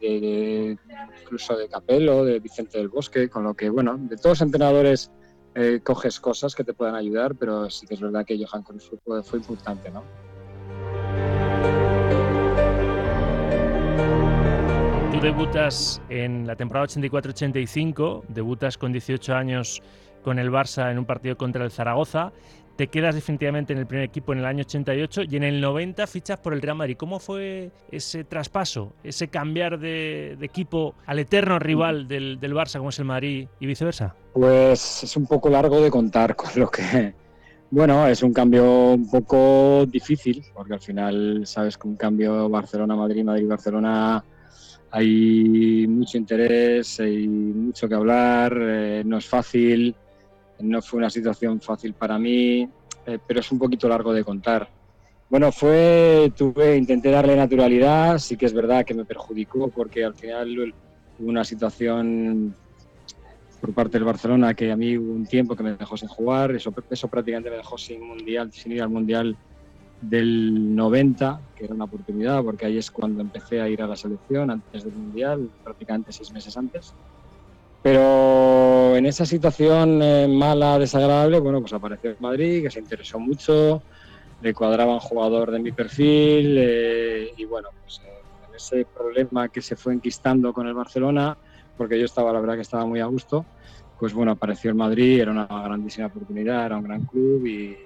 incluso 0.00 1.56
de 1.56 1.68
Capello, 1.68 2.24
de 2.24 2.40
Vicente 2.40 2.78
del 2.78 2.88
Bosque, 2.88 3.28
con 3.28 3.44
lo 3.44 3.54
que, 3.54 3.70
bueno, 3.70 3.96
de 3.98 4.16
todos 4.16 4.38
los 4.38 4.42
entrenadores 4.42 5.10
eh, 5.58 5.80
coges 5.82 6.20
cosas 6.20 6.54
que 6.54 6.64
te 6.64 6.74
puedan 6.74 6.94
ayudar, 6.94 7.34
pero 7.34 7.70
sí 7.70 7.86
que 7.86 7.94
es 7.94 8.00
verdad 8.00 8.26
que 8.26 8.36
Johan 8.36 8.62
Cruyff 8.62 8.92
fue, 9.02 9.22
fue 9.22 9.38
importante, 9.38 9.90
¿no? 9.90 10.04
Tú 15.10 15.20
debutas 15.22 16.02
en 16.10 16.46
la 16.46 16.56
temporada 16.56 16.86
84-85, 16.88 18.24
debutas 18.28 18.76
con 18.76 18.92
18 18.92 19.34
años 19.34 19.82
con 20.22 20.38
el 20.38 20.50
Barça 20.50 20.90
en 20.90 20.98
un 20.98 21.06
partido 21.06 21.38
contra 21.38 21.64
el 21.64 21.70
Zaragoza, 21.70 22.32
te 22.76 22.88
quedas 22.88 23.14
definitivamente 23.14 23.72
en 23.72 23.78
el 23.78 23.86
primer 23.86 24.04
equipo 24.04 24.32
en 24.32 24.40
el 24.40 24.44
año 24.44 24.60
88 24.60 25.22
y 25.28 25.36
en 25.36 25.42
el 25.42 25.60
90 25.60 26.06
fichas 26.06 26.38
por 26.38 26.52
el 26.52 26.62
Real 26.62 26.76
Madrid. 26.76 26.96
¿Cómo 26.96 27.18
fue 27.18 27.70
ese 27.90 28.24
traspaso, 28.24 28.92
ese 29.02 29.28
cambiar 29.28 29.78
de, 29.78 30.36
equipo 30.42 30.94
al 31.06 31.18
eterno 31.18 31.58
rival 31.58 32.06
del, 32.06 32.38
del, 32.38 32.54
Barça 32.54 32.78
como 32.78 32.90
es 32.90 32.98
el 32.98 33.06
Madrid 33.06 33.48
y 33.58 33.66
viceversa? 33.66 34.14
Pues 34.32 35.02
es 35.02 35.16
un 35.16 35.26
poco 35.26 35.48
largo 35.48 35.80
de 35.80 35.90
contar 35.90 36.36
con 36.36 36.50
lo 36.56 36.70
que... 36.70 37.14
Bueno, 37.68 38.06
es 38.06 38.22
un 38.22 38.32
cambio 38.32 38.92
un 38.92 39.10
poco 39.10 39.84
difícil, 39.86 40.40
porque 40.54 40.74
al 40.74 40.80
final 40.80 41.42
sabes 41.44 41.76
que 41.76 41.88
un 41.88 41.96
cambio 41.96 42.48
Barcelona-Madrid, 42.48 43.24
Madrid-Barcelona 43.24 44.24
hay 44.92 45.84
mucho 45.88 46.16
interés, 46.16 47.00
hay 47.00 47.26
mucho 47.26 47.88
que 47.88 47.94
hablar, 47.96 48.56
eh, 48.56 49.02
no 49.04 49.18
es 49.18 49.26
fácil 49.26 49.96
no 50.60 50.82
fue 50.82 50.98
una 50.98 51.10
situación 51.10 51.60
fácil 51.60 51.94
para 51.94 52.18
mí, 52.18 52.68
eh, 53.06 53.18
pero 53.26 53.40
es 53.40 53.52
un 53.52 53.58
poquito 53.58 53.88
largo 53.88 54.12
de 54.12 54.24
contar. 54.24 54.68
Bueno, 55.28 55.50
fue, 55.50 56.32
tuve, 56.36 56.76
intenté 56.76 57.10
darle 57.10 57.34
naturalidad, 57.34 58.18
sí 58.18 58.36
que 58.36 58.46
es 58.46 58.52
verdad 58.52 58.84
que 58.84 58.94
me 58.94 59.04
perjudicó 59.04 59.68
porque 59.68 60.04
al 60.04 60.14
final 60.14 60.72
hubo 61.18 61.28
una 61.28 61.44
situación 61.44 62.54
por 63.60 63.72
parte 63.72 63.98
del 63.98 64.04
Barcelona 64.04 64.54
que 64.54 64.70
a 64.70 64.76
mí 64.76 64.96
hubo 64.96 65.12
un 65.12 65.26
tiempo 65.26 65.56
que 65.56 65.64
me 65.64 65.74
dejó 65.74 65.96
sin 65.96 66.08
jugar, 66.08 66.54
eso, 66.54 66.72
eso 66.90 67.08
prácticamente 67.08 67.50
me 67.50 67.56
dejó 67.56 67.76
sin 67.76 68.06
mundial, 68.06 68.52
sin 68.52 68.72
ir 68.72 68.82
al 68.82 68.88
mundial 68.88 69.36
del 70.00 70.76
90, 70.76 71.40
que 71.56 71.64
era 71.64 71.74
una 71.74 71.84
oportunidad 71.84 72.42
porque 72.44 72.66
ahí 72.66 72.78
es 72.78 72.90
cuando 72.90 73.20
empecé 73.20 73.60
a 73.60 73.68
ir 73.68 73.82
a 73.82 73.86
la 73.86 73.96
selección 73.96 74.50
antes 74.50 74.84
del 74.84 74.94
mundial, 74.94 75.50
prácticamente 75.64 76.12
seis 76.12 76.32
meses 76.32 76.56
antes. 76.56 76.94
Pero 77.82 78.55
en 78.96 79.06
esa 79.06 79.26
situación 79.26 80.02
eh, 80.02 80.26
mala, 80.28 80.78
desagradable, 80.78 81.38
bueno, 81.38 81.60
pues 81.60 81.72
apareció 81.72 82.10
en 82.10 82.16
Madrid, 82.18 82.62
que 82.62 82.70
se 82.70 82.80
interesó 82.80 83.18
mucho, 83.18 83.82
le 84.40 84.54
cuadraba 84.54 84.94
un 84.94 85.00
jugador 85.00 85.50
de 85.50 85.58
mi 85.58 85.72
perfil 85.72 86.56
eh, 86.58 87.32
y 87.36 87.44
bueno, 87.44 87.68
pues 87.80 88.00
eh, 88.04 88.46
en 88.48 88.54
ese 88.54 88.86
problema 88.86 89.48
que 89.48 89.62
se 89.62 89.76
fue 89.76 89.94
enquistando 89.94 90.52
con 90.52 90.66
el 90.66 90.74
Barcelona, 90.74 91.38
porque 91.76 91.98
yo 91.98 92.04
estaba, 92.04 92.32
la 92.32 92.40
verdad 92.40 92.54
que 92.54 92.62
estaba 92.62 92.86
muy 92.86 93.00
a 93.00 93.06
gusto, 93.06 93.46
pues 93.98 94.12
bueno, 94.12 94.32
apareció 94.32 94.70
en 94.70 94.76
Madrid, 94.76 95.20
era 95.20 95.30
una 95.30 95.46
grandísima 95.46 96.08
oportunidad, 96.08 96.66
era 96.66 96.76
un 96.76 96.84
gran 96.84 97.04
club 97.06 97.46
y, 97.46 97.76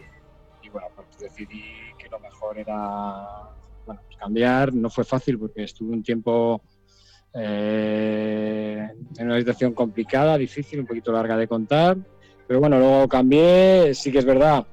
bueno, 0.71 0.88
pues 0.95 1.09
decidí 1.19 1.62
que 1.99 2.09
lo 2.09 2.21
mejor 2.21 2.59
era 2.59 3.50
bueno, 3.85 4.00
pues 4.05 4.17
cambiar. 4.17 4.73
No 4.75 4.90
fue 4.90 5.05
fácil 5.05 5.38
porque 5.38 5.64
estuve 5.64 5.93
un 5.93 6.02
tiempo 6.02 6.62
eh, 7.34 8.88
en 9.16 9.26
una 9.26 9.38
situación 9.38 9.72
complicada, 9.75 10.37
difícil, 10.38 10.80
un 10.80 10.87
poquito 10.87 11.12
larga 11.12 11.37
de 11.37 11.49
contar. 11.49 11.96
Pero 12.46 12.60
bueno, 12.60 12.78
luego 12.78 13.08
cambié. 13.08 13.94
Sí 13.94 14.10
que 14.10 14.18
es 14.18 14.25
verdad 14.25 14.66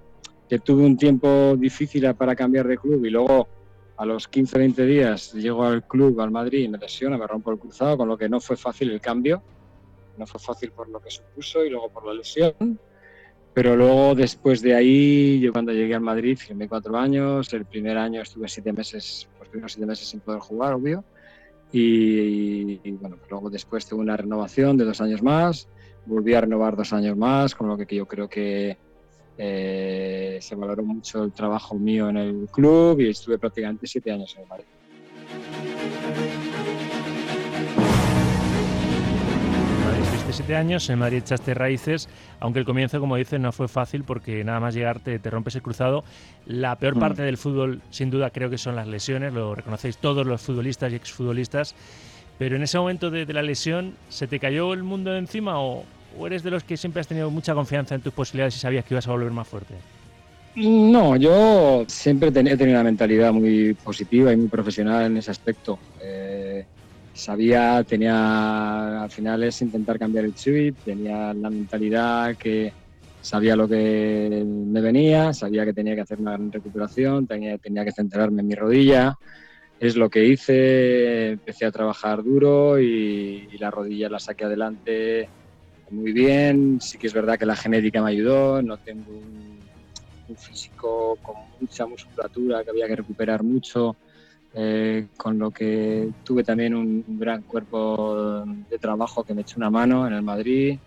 que 0.49 0.59
tuve 0.59 0.83
un 0.83 0.97
tiempo 0.97 1.55
difícil 1.57 2.13
para 2.15 2.35
cambiar 2.35 2.67
de 2.67 2.77
club 2.77 3.03
y 3.05 3.09
luego 3.09 3.47
a 3.97 4.05
los 4.05 4.29
15-20 4.29 4.85
días 4.85 5.33
llego 5.33 5.63
al 5.65 5.85
club, 5.85 6.21
al 6.21 6.31
Madrid, 6.31 6.63
y 6.63 6.69
me 6.69 6.77
lesiona, 6.77 7.17
me 7.17 7.27
rompo 7.27 7.51
el 7.51 7.59
cruzado, 7.59 7.97
con 7.97 8.07
lo 8.07 8.17
que 8.17 8.29
no 8.29 8.39
fue 8.39 8.55
fácil 8.55 8.91
el 8.91 9.01
cambio. 9.01 9.41
No 10.17 10.25
fue 10.25 10.39
fácil 10.39 10.71
por 10.71 10.89
lo 10.89 10.99
que 10.99 11.11
supuso 11.11 11.63
y 11.63 11.69
luego 11.69 11.89
por 11.89 12.05
la 12.05 12.13
lesión. 12.13 12.79
Pero 13.53 13.75
luego, 13.75 14.13
después 14.13 14.61
de 14.61 14.75
ahí, 14.75 15.39
yo 15.39 15.51
cuando 15.51 15.71
llegué 15.73 15.95
al 15.95 16.01
Madrid, 16.01 16.37
firmé 16.37 16.67
cuatro 16.67 16.95
años. 16.95 17.51
El 17.53 17.65
primer 17.65 17.97
año 17.97 18.21
estuve 18.21 18.47
siete 18.47 18.71
meses, 18.71 19.27
pues 19.37 19.49
primeros 19.49 19.73
siete 19.73 19.87
meses 19.87 20.07
sin 20.07 20.19
poder 20.19 20.39
jugar, 20.39 20.73
obvio. 20.73 21.03
Y, 21.71 22.77
bueno, 22.91 23.17
pues 23.17 23.29
luego 23.29 23.49
después 23.49 23.85
tuve 23.85 24.01
una 24.01 24.17
renovación 24.17 24.77
de 24.77 24.85
dos 24.85 25.01
años 25.01 25.21
más, 25.21 25.67
volví 26.05 26.33
a 26.33 26.41
renovar 26.41 26.75
dos 26.75 26.93
años 26.93 27.17
más, 27.17 27.55
con 27.55 27.67
lo 27.67 27.77
que 27.77 27.95
yo 27.95 28.05
creo 28.05 28.29
que 28.29 28.77
eh, 29.37 30.39
se 30.41 30.55
valoró 30.55 30.83
mucho 30.83 31.23
el 31.23 31.33
trabajo 31.33 31.75
mío 31.75 32.09
en 32.09 32.17
el 32.17 32.47
club 32.49 33.01
y 33.01 33.09
estuve 33.09 33.37
prácticamente 33.37 33.85
siete 33.85 34.11
años 34.11 34.33
en 34.35 34.43
el 34.43 34.47
Madrid. 34.47 34.65
Siete 40.33 40.55
años, 40.55 40.89
en 40.89 40.99
Madrid 40.99 41.19
echaste 41.19 41.53
raíces, 41.53 42.09
aunque 42.39 42.59
el 42.59 42.65
comienzo, 42.65 42.99
como 42.99 43.15
dices, 43.15 43.39
no 43.39 43.51
fue 43.51 43.67
fácil 43.67 44.03
porque 44.03 44.43
nada 44.43 44.59
más 44.59 44.73
llegarte 44.73 45.19
te 45.19 45.29
rompes 45.29 45.55
el 45.55 45.61
cruzado. 45.61 46.03
La 46.45 46.75
peor 46.75 46.95
mm. 46.95 46.99
parte 46.99 47.21
del 47.21 47.37
fútbol, 47.37 47.81
sin 47.89 48.09
duda, 48.09 48.29
creo 48.29 48.49
que 48.49 48.57
son 48.57 48.75
las 48.75 48.87
lesiones, 48.87 49.33
lo 49.33 49.55
reconocéis 49.55 49.97
todos 49.97 50.25
los 50.25 50.41
futbolistas 50.41 50.91
y 50.91 50.95
exfutbolistas. 50.95 51.75
Pero 52.37 52.55
en 52.55 52.63
ese 52.63 52.77
momento 52.77 53.09
de, 53.09 53.25
la 53.33 53.41
lesión, 53.41 53.93
¿se 54.09 54.27
te 54.27 54.39
cayó 54.39 54.73
el 54.73 54.83
mundo 54.83 55.11
de 55.11 55.19
encima 55.19 55.59
o, 55.59 55.85
eres 56.25 56.43
de 56.43 56.51
los 56.51 56.63
que 56.63 56.77
siempre 56.77 57.01
has 57.01 57.07
tenido 57.07 57.29
mucha 57.31 57.53
confianza 57.53 57.95
en 57.95 58.01
tus 58.01 58.13
posibilidades 58.13 58.55
y 58.57 58.59
sabías 58.59 58.85
que 58.85 58.93
ibas 58.93 59.07
a 59.07 59.11
volver 59.11 59.31
más 59.31 59.47
fuerte? 59.47 59.75
No, 60.55 61.15
yo 61.15 61.85
siempre 61.87 62.29
he 62.29 62.31
tenido 62.31 62.69
una 62.69 62.83
mentalidad 62.83 63.31
muy 63.31 63.75
positiva 63.75 64.33
y 64.33 64.37
muy 64.37 64.47
profesional 64.47 65.05
en 65.05 65.17
ese 65.17 65.31
aspecto. 65.31 65.77
Eh, 66.01 66.65
sabía, 67.17 67.83
tenía, 67.83 69.01
al 69.03 69.09
final 69.09 69.43
es 69.43 69.61
intentar 69.61 69.97
cambiar 69.97 70.25
el 70.25 70.35
chip, 70.35 70.77
tenía 70.83 71.33
la 71.33 71.49
mentalidad 71.49 72.35
que 72.37 72.71
sabía 73.19 73.55
lo 73.55 73.67
que 73.67 74.43
me 74.45 74.81
venía, 74.81 75.33
sabía 75.33 75.65
que 75.65 75.73
tenía 75.73 75.95
que 75.95 76.01
hacer 76.01 76.19
una 76.19 76.33
gran 76.33 76.51
recuperación, 76.51 77.25
tenía, 77.25 77.57
tenía 77.57 77.83
que 77.83 77.91
centrarme 77.91 78.41
en 78.41 78.47
mi 78.47 78.55
rodilla, 78.55 79.15
es 79.79 79.95
lo 79.95 80.09
que 80.09 80.25
hice, 80.25 81.31
empecé 81.31 81.65
a 81.65 81.71
trabajar 81.71 82.23
duro 82.23 82.79
y, 82.79 83.47
la 83.57 83.71
rodilla 83.71 84.09
la 84.09 84.19
saqué 84.19 84.45
adelante 84.45 85.27
muy 85.89 86.11
bien, 86.11 86.79
sí 86.79 86.97
que 86.99 87.07
es 87.07 87.13
verdad 87.13 87.39
que 87.39 87.45
la 87.45 87.55
genética 87.55 88.03
me 88.03 88.11
ayudó, 88.11 88.61
no 88.61 88.77
tengo 88.77 89.11
un, 89.11 89.59
un 90.27 90.37
físico 90.37 91.17
con 91.21 91.35
mucha 91.59 91.87
musculatura 91.87 92.63
que 92.63 92.69
había 92.69 92.87
que 92.87 92.97
recuperar 92.97 93.41
mucho, 93.41 93.97
eh, 94.59 95.09
con 95.15 95.37
lo 95.37 95.51
que 95.51 96.09
tuve 96.23 96.43
también 96.43 96.73
un, 96.73 97.03
gran 97.19 97.43
cuerpo 97.43 98.43
de 98.67 98.79
trabajo 98.79 99.23
que 99.23 99.35
me 99.35 99.41
echó 99.41 99.57
una 99.57 99.69
mano 99.69 100.07
en 100.07 100.13
el 100.13 100.23
Madrid. 100.23 100.79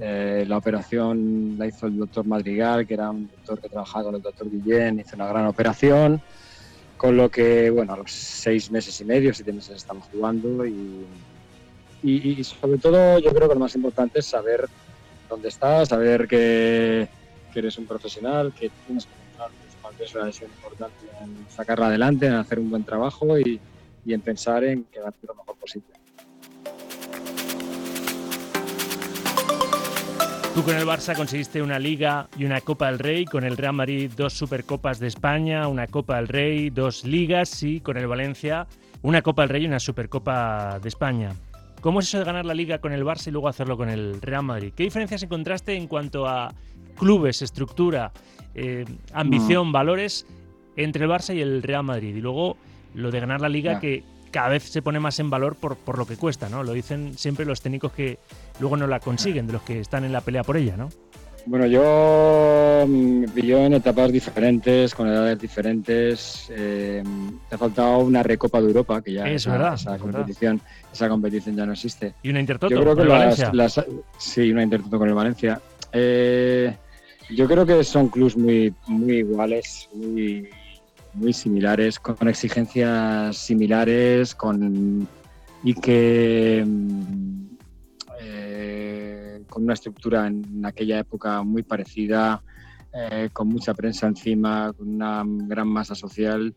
Eh, 0.00 0.44
la 0.46 0.56
operación 0.56 1.56
la 1.58 1.66
hizo 1.66 1.88
el 1.88 1.98
doctor 1.98 2.24
Madrigal, 2.24 2.86
que 2.86 2.94
era 2.94 3.10
un 3.10 3.28
doctor 3.28 3.60
que 3.60 3.68
trabajaba 3.68 4.04
con 4.04 4.14
el 4.14 4.22
doctor 4.22 4.48
Guillén, 4.48 5.00
hizo 5.00 5.16
una 5.16 5.26
gran 5.26 5.46
operación, 5.46 6.22
con 6.96 7.16
lo 7.16 7.28
que, 7.28 7.70
bueno, 7.70 7.94
a 7.94 7.96
los 7.96 8.12
seis 8.12 8.70
meses 8.70 9.00
y 9.00 9.04
medio, 9.04 9.34
siete 9.34 9.52
meses 9.52 9.78
estamos 9.78 10.06
jugando 10.12 10.64
y, 10.64 11.04
y, 12.04 12.44
sobre 12.44 12.78
todo 12.78 13.18
yo 13.18 13.32
creo 13.32 13.48
que 13.48 13.54
lo 13.54 13.60
más 13.60 13.74
importante 13.74 14.20
es 14.20 14.26
saber 14.26 14.68
dónde 15.28 15.48
estás, 15.48 15.88
saber 15.88 16.28
que, 16.28 17.08
que 17.52 17.58
eres 17.58 17.76
un 17.78 17.86
profesional, 17.86 18.52
que 18.56 18.70
tienes 18.86 19.08
que 19.96 20.04
es 20.04 20.42
importante 20.42 21.06
en 21.22 21.46
sacarla 21.48 21.86
adelante, 21.86 22.26
en 22.26 22.34
hacer 22.34 22.58
un 22.58 22.70
buen 22.70 22.84
trabajo 22.84 23.38
y, 23.38 23.60
y 24.04 24.14
en 24.14 24.20
pensar 24.20 24.64
en 24.64 24.84
quedarte 24.84 25.26
lo 25.26 25.34
mejor 25.34 25.56
posible. 25.56 25.88
Tú 30.54 30.64
con 30.64 30.76
el 30.76 30.86
Barça 30.86 31.14
conseguiste 31.14 31.62
una 31.62 31.78
Liga 31.78 32.28
y 32.36 32.44
una 32.44 32.60
Copa 32.60 32.86
del 32.86 32.98
Rey, 32.98 33.24
con 33.26 33.44
el 33.44 33.56
Real 33.56 33.74
Madrid 33.74 34.10
dos 34.16 34.32
Supercopas 34.32 34.98
de 34.98 35.06
España, 35.06 35.68
una 35.68 35.86
Copa 35.86 36.16
del 36.16 36.26
Rey, 36.26 36.70
dos 36.70 37.04
Ligas 37.04 37.62
y 37.62 37.80
con 37.80 37.96
el 37.96 38.08
Valencia 38.08 38.66
una 39.02 39.22
Copa 39.22 39.42
del 39.42 39.50
Rey 39.50 39.62
y 39.64 39.66
una 39.66 39.80
Supercopa 39.80 40.78
de 40.80 40.88
España. 40.88 41.32
¿Cómo 41.80 42.00
es 42.00 42.08
eso 42.08 42.18
de 42.18 42.24
ganar 42.24 42.44
la 42.44 42.54
Liga 42.54 42.78
con 42.78 42.92
el 42.92 43.04
Barça 43.04 43.28
y 43.28 43.30
luego 43.30 43.48
hacerlo 43.48 43.76
con 43.76 43.88
el 43.88 44.20
Real 44.20 44.42
Madrid? 44.42 44.72
¿Qué 44.74 44.82
diferencias 44.82 45.22
encontraste 45.22 45.74
en 45.74 45.86
cuanto 45.86 46.26
a 46.26 46.52
clubes, 46.98 47.42
estructura 47.42 48.12
eh, 48.54 48.84
ambición, 49.12 49.72
valores 49.72 50.26
entre 50.76 51.04
el 51.04 51.10
Barça 51.10 51.34
y 51.34 51.40
el 51.40 51.62
Real 51.62 51.84
Madrid. 51.84 52.14
Y 52.16 52.20
luego 52.20 52.56
lo 52.94 53.10
de 53.10 53.20
ganar 53.20 53.40
la 53.40 53.48
liga 53.48 53.78
que 53.78 54.02
cada 54.30 54.48
vez 54.48 54.64
se 54.64 54.82
pone 54.82 55.00
más 55.00 55.18
en 55.20 55.30
valor 55.30 55.56
por, 55.56 55.76
por, 55.76 55.96
lo 55.96 56.06
que 56.06 56.16
cuesta, 56.16 56.48
¿no? 56.48 56.62
Lo 56.62 56.72
dicen 56.72 57.16
siempre 57.16 57.44
los 57.44 57.62
técnicos 57.62 57.92
que 57.92 58.18
luego 58.60 58.76
no 58.76 58.86
la 58.86 59.00
consiguen, 59.00 59.46
de 59.46 59.54
los 59.54 59.62
que 59.62 59.80
están 59.80 60.04
en 60.04 60.12
la 60.12 60.20
pelea 60.20 60.42
por 60.42 60.56
ella, 60.56 60.76
¿no? 60.76 60.90
Bueno, 61.46 61.66
yo, 61.66 62.84
mm, 62.86 63.24
yo 63.36 63.58
en 63.58 63.72
etapas 63.72 64.12
diferentes, 64.12 64.94
con 64.94 65.08
edades 65.08 65.38
diferentes, 65.38 66.50
eh, 66.50 67.02
te 67.48 67.54
ha 67.54 67.58
faltado 67.58 68.00
una 68.00 68.22
recopa 68.22 68.60
de 68.60 68.66
Europa, 68.66 69.00
que 69.00 69.14
ya 69.14 69.26
es 69.26 69.46
esa, 69.46 69.74
esa 69.74 69.98
competición, 69.98 70.60
esa 70.92 71.08
competición 71.08 71.56
ya 71.56 71.64
no 71.64 71.72
existe. 71.72 72.14
Y 72.22 72.28
una 72.28 72.40
Intertoto 72.40 72.74
yo 72.74 72.82
creo 72.82 72.96
que 72.96 73.04
Valencia. 73.04 73.50
sí, 74.18 74.52
una 74.52 74.62
Intertoto 74.62 74.98
con 74.98 75.08
el 75.08 75.14
Valencia. 75.14 75.58
Eh, 75.90 76.76
yo 77.30 77.46
creo 77.46 77.66
que 77.66 77.84
son 77.84 78.08
clubs 78.08 78.36
muy, 78.36 78.74
muy 78.86 79.18
iguales, 79.18 79.88
muy, 79.94 80.48
muy 81.14 81.32
similares, 81.32 81.98
con 81.98 82.28
exigencias 82.28 83.36
similares, 83.36 84.34
con 84.34 85.06
y 85.62 85.74
que, 85.74 86.64
eh, 88.20 89.42
con 89.48 89.64
una 89.64 89.74
estructura 89.74 90.26
en 90.26 90.64
aquella 90.64 91.00
época 91.00 91.42
muy 91.42 91.62
parecida, 91.62 92.42
eh, 92.94 93.28
con 93.32 93.48
mucha 93.48 93.74
prensa 93.74 94.06
encima, 94.06 94.72
con 94.72 94.88
una 94.88 95.22
gran 95.26 95.68
masa 95.68 95.94
social. 95.94 96.54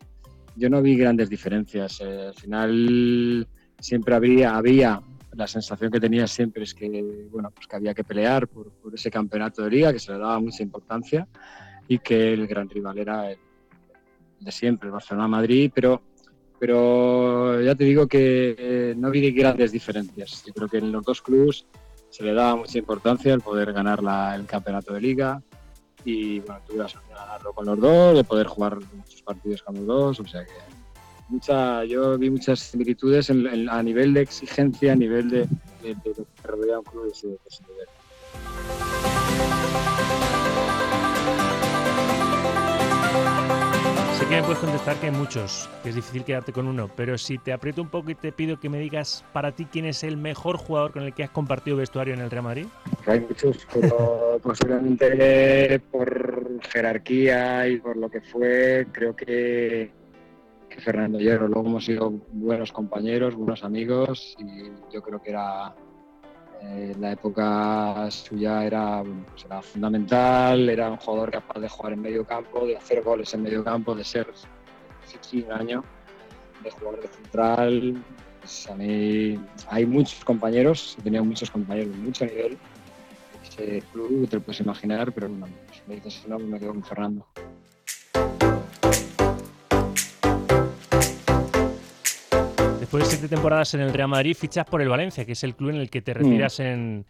Yo 0.55 0.69
no 0.69 0.81
vi 0.81 0.95
grandes 0.95 1.29
diferencias. 1.29 1.99
Eh, 2.01 2.27
al 2.27 2.35
final 2.35 3.47
siempre 3.79 4.15
había, 4.15 4.55
había 4.55 5.01
la 5.33 5.47
sensación 5.47 5.91
que 5.91 5.99
tenía 5.99 6.27
siempre 6.27 6.63
es 6.63 6.73
que, 6.73 7.27
bueno, 7.31 7.51
pues 7.51 7.67
que 7.67 7.75
había 7.75 7.93
que 7.93 8.03
pelear 8.03 8.47
por, 8.47 8.71
ese 8.93 9.09
campeonato 9.09 9.63
de 9.63 9.69
liga, 9.69 9.93
que 9.93 9.99
se 9.99 10.11
le 10.11 10.19
daba 10.19 10.39
mucha 10.39 10.63
importancia 10.63 11.27
y 11.87 11.99
que 11.99 12.33
el 12.33 12.47
gran 12.47 12.69
rival 12.69 12.97
era 12.97 13.31
el 13.31 13.37
de 14.39 14.51
siempre, 14.51 14.87
el 14.87 14.93
Barcelona-Madrid, 14.93 15.71
pero, 15.73 16.01
pero 16.59 17.61
ya 17.61 17.75
te 17.75 17.83
digo 17.83 18.07
que 18.07 18.55
eh, 18.57 18.93
no 18.97 19.11
vi 19.11 19.31
grandes 19.31 19.71
diferencias. 19.71 20.43
Yo 20.45 20.53
creo 20.53 20.67
que 20.67 20.77
en 20.77 20.91
los 20.91 21.03
dos 21.03 21.21
clubes 21.21 21.65
se 22.09 22.23
le 22.23 22.33
daba 22.33 22.55
mucha 22.55 22.77
importancia 22.77 23.33
el 23.33 23.41
poder 23.41 23.71
ganar 23.71 24.01
la, 24.03 24.35
el 24.35 24.45
campeonato 24.45 24.93
de 24.93 25.01
liga 25.01 25.41
y 26.03 26.39
bueno, 26.39 26.59
tuve 26.67 26.79
la 26.79 26.89
suerte 26.89 27.09
de 27.09 27.15
ganarlo 27.15 27.53
con 27.53 27.65
los 27.65 27.79
dos, 27.79 28.17
de 28.17 28.23
poder 28.23 28.47
jugar 28.47 28.79
muchos 28.93 29.21
partidos 29.21 29.61
con 29.61 29.75
los 29.75 29.85
dos, 29.85 30.19
o 30.19 30.27
sea 30.27 30.43
que 30.43 30.80
mucha, 31.31 31.83
yo 31.85 32.17
vi 32.17 32.29
muchas 32.29 32.59
similitudes 32.59 33.29
a 33.29 33.83
nivel 33.83 34.13
de 34.13 34.21
exigencia, 34.21 34.91
a 34.91 34.95
nivel 34.95 35.29
de, 35.29 35.47
de, 35.81 35.95
de, 36.03 36.13
lo 36.17 36.25
que 36.25 36.47
rodea 36.47 36.79
un 36.79 36.85
club 36.85 37.05
de 37.05 37.11
ese, 37.11 37.27
de 37.27 37.37
ese 37.47 37.63
nivel. 37.63 37.87
Sé 44.19 44.27
que 44.27 44.35
me 44.35 44.43
puedes 44.43 44.59
contestar 44.59 44.97
que 44.97 45.07
hay 45.07 45.11
muchos, 45.13 45.69
que 45.81 45.89
es 45.89 45.95
difícil 45.95 46.23
quedarte 46.23 46.51
con 46.51 46.67
uno, 46.67 46.89
pero 46.95 47.17
si 47.17 47.37
te 47.37 47.53
aprieto 47.53 47.81
un 47.81 47.89
poco 47.89 48.11
y 48.11 48.15
te 48.15 48.31
pido 48.31 48.59
que 48.59 48.69
me 48.69 48.79
digas 48.79 49.23
para 49.33 49.53
ti 49.53 49.65
quién 49.65 49.85
es 49.85 50.03
el 50.03 50.17
mejor 50.17 50.57
jugador 50.57 50.91
con 50.91 51.03
el 51.03 51.13
que 51.13 51.23
has 51.23 51.31
compartido 51.31 51.77
vestuario 51.77 52.13
en 52.13 52.19
el 52.19 52.29
Real 52.29 52.43
Madrid. 52.43 52.65
Hay 53.07 53.21
muchos, 53.21 53.65
pero 53.73 54.39
posiblemente 54.43 55.79
por 55.91 56.61
jerarquía 56.69 57.67
y 57.69 57.77
por 57.77 57.97
lo 57.97 58.09
que 58.09 58.21
fue, 58.21 58.85
creo 58.91 59.15
que 59.15 60.00
Fernando 60.79 61.19
Hierro. 61.19 61.47
Luego 61.47 61.67
hemos 61.67 61.85
sido 61.85 62.11
buenos 62.31 62.71
compañeros, 62.71 63.35
buenos 63.35 63.63
amigos 63.63 64.35
y 64.39 64.71
yo 64.93 65.01
creo 65.01 65.21
que 65.21 65.31
era 65.31 65.73
eh, 66.63 66.95
la 66.99 67.13
época 67.13 68.09
suya 68.11 68.63
era, 68.63 69.03
pues 69.03 69.45
era, 69.45 69.61
fundamental, 69.61 70.69
era 70.69 70.91
un 70.91 70.97
jugador 70.97 71.31
capaz 71.31 71.59
de 71.59 71.67
jugar 71.67 71.93
en 71.93 72.01
medio 72.01 72.23
campo, 72.23 72.67
de 72.67 72.77
hacer 72.77 73.01
goles 73.01 73.33
en 73.33 73.41
medio 73.41 73.63
campo, 73.63 73.95
de 73.95 74.03
ser 74.03 74.27
sí, 75.21 75.43
un 75.47 75.51
año, 75.51 75.83
de 76.63 76.69
jugar 76.69 76.99
de 76.99 77.07
central. 77.07 78.03
Pues 78.39 78.69
a 78.69 78.75
mí 78.75 79.39
hay 79.69 79.85
muchos 79.85 80.23
compañeros, 80.23 80.95
he 80.99 81.01
tenido 81.01 81.25
muchos 81.25 81.49
compañeros 81.49 81.91
de 81.91 81.97
mucho 81.97 82.25
nivel. 82.25 82.57
Ese 83.43 83.83
club 83.91 84.29
te 84.29 84.35
lo 84.37 84.43
puedes 84.43 84.61
imaginar, 84.61 85.11
pero 85.11 85.29
bueno, 85.29 85.47
si 85.71 85.81
me 85.87 85.95
dices 85.95 86.27
no, 86.27 86.37
me 86.37 86.59
quedo 86.59 86.73
con 86.73 86.83
Fernando. 86.83 87.25
Después 92.91 93.09
de 93.09 93.17
siete 93.17 93.33
temporadas 93.33 93.73
en 93.73 93.79
el 93.79 93.93
Real 93.93 94.09
Madrid, 94.09 94.35
fichas 94.35 94.65
por 94.65 94.81
el 94.81 94.89
Valencia, 94.89 95.23
que 95.23 95.31
es 95.31 95.43
el 95.45 95.55
club 95.55 95.69
en 95.69 95.77
el 95.77 95.89
que 95.89 96.01
te 96.01 96.13
retiras 96.13 96.59
mm. 96.59 96.63
en, 96.63 97.05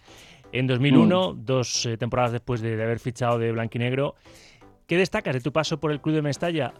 en 0.52 0.68
2001, 0.68 1.34
mm. 1.34 1.44
dos 1.44 1.88
eh, 1.88 1.98
temporadas 1.98 2.34
después 2.34 2.62
de, 2.62 2.76
de, 2.76 2.84
haber 2.84 3.00
fichado 3.00 3.40
de 3.40 3.52
blanquinegro. 3.52 4.14
¿Qué 4.86 4.96
destacas 4.96 5.34
de 5.34 5.42
tu 5.42 5.52
paso 5.52 5.80
por 5.80 5.92
el 5.92 6.00
club 6.00 6.14
de 6.14 6.22
Mestalla? 6.22 6.76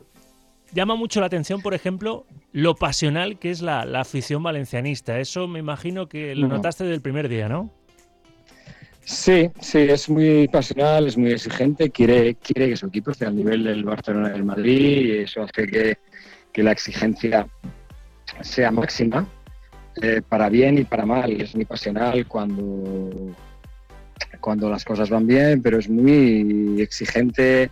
Llama 0.72 0.94
mucho 0.94 1.20
la 1.20 1.26
atención, 1.26 1.64
por 1.64 1.74
ejemplo, 1.74 2.28
lo 2.52 2.76
pasional 2.76 3.40
que 3.40 3.50
es 3.50 3.64
la, 3.64 3.86
la 3.86 4.02
afición 4.02 4.44
valencianista. 4.44 5.20
Eso 5.20 5.48
me 5.48 5.58
imagino 5.58 6.08
que 6.08 6.36
lo 6.36 6.48
notaste 6.48 6.84
desde 6.84 6.94
el 6.94 7.02
primer 7.02 7.28
día, 7.28 7.50
¿no? 7.50 7.72
Sí, 9.04 9.50
sí, 9.62 9.80
es 9.80 10.08
muy 10.12 10.48
pasional, 10.48 11.08
es 11.08 11.18
muy 11.18 11.32
exigente, 11.32 11.90
quiere, 11.90 12.36
quiere 12.36 12.70
que 12.70 12.78
su 12.78 12.86
equipo 12.86 13.10
esté 13.10 13.26
al 13.26 13.36
nivel 13.36 13.64
del 13.64 13.84
Barcelona 13.84 14.30
y 14.30 14.34
del 14.34 14.44
Madrid 14.44 15.06
y 15.08 15.12
eso 15.24 15.42
hace 15.42 15.66
que, 15.66 15.98
que 16.54 16.62
la 16.62 16.72
exigencia 16.72 17.48
sea 18.42 18.72
máxima, 18.72 19.28
eh, 20.02 20.22
para 20.28 20.50
bien 20.50 20.78
y 20.78 20.84
para 20.84 21.06
mal. 21.06 21.42
Es 21.42 21.56
muy 21.56 21.66
pasional 21.66 22.26
cuando, 22.28 23.34
cuando 24.40 24.70
las 24.70 24.86
cosas 24.86 25.10
van 25.10 25.28
bien, 25.28 25.62
pero 25.62 25.80
es 25.80 25.90
muy 25.90 26.82
exigente, 26.82 27.70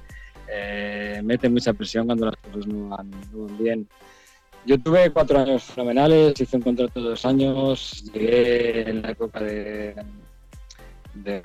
eh, 0.51 1.21
mete 1.23 1.49
mucha 1.49 1.73
presión 1.73 2.05
cuando 2.05 2.27
las 2.27 2.35
cosas 2.37 2.67
no 2.67 2.89
van, 2.89 3.09
no 3.31 3.45
van, 3.45 3.57
bien. 3.57 3.87
Yo 4.65 4.77
tuve 4.77 5.09
cuatro 5.11 5.39
años 5.39 5.63
fenomenales, 5.63 6.39
hice 6.39 6.57
un 6.57 6.63
contrato 6.63 6.99
dos 7.01 7.25
años, 7.25 8.03
llegué 8.13 8.89
en 8.89 9.01
la 9.01 9.11
época 9.11 9.39
de, 9.39 9.95
de 11.13 11.41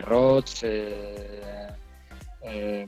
eh 2.42 2.86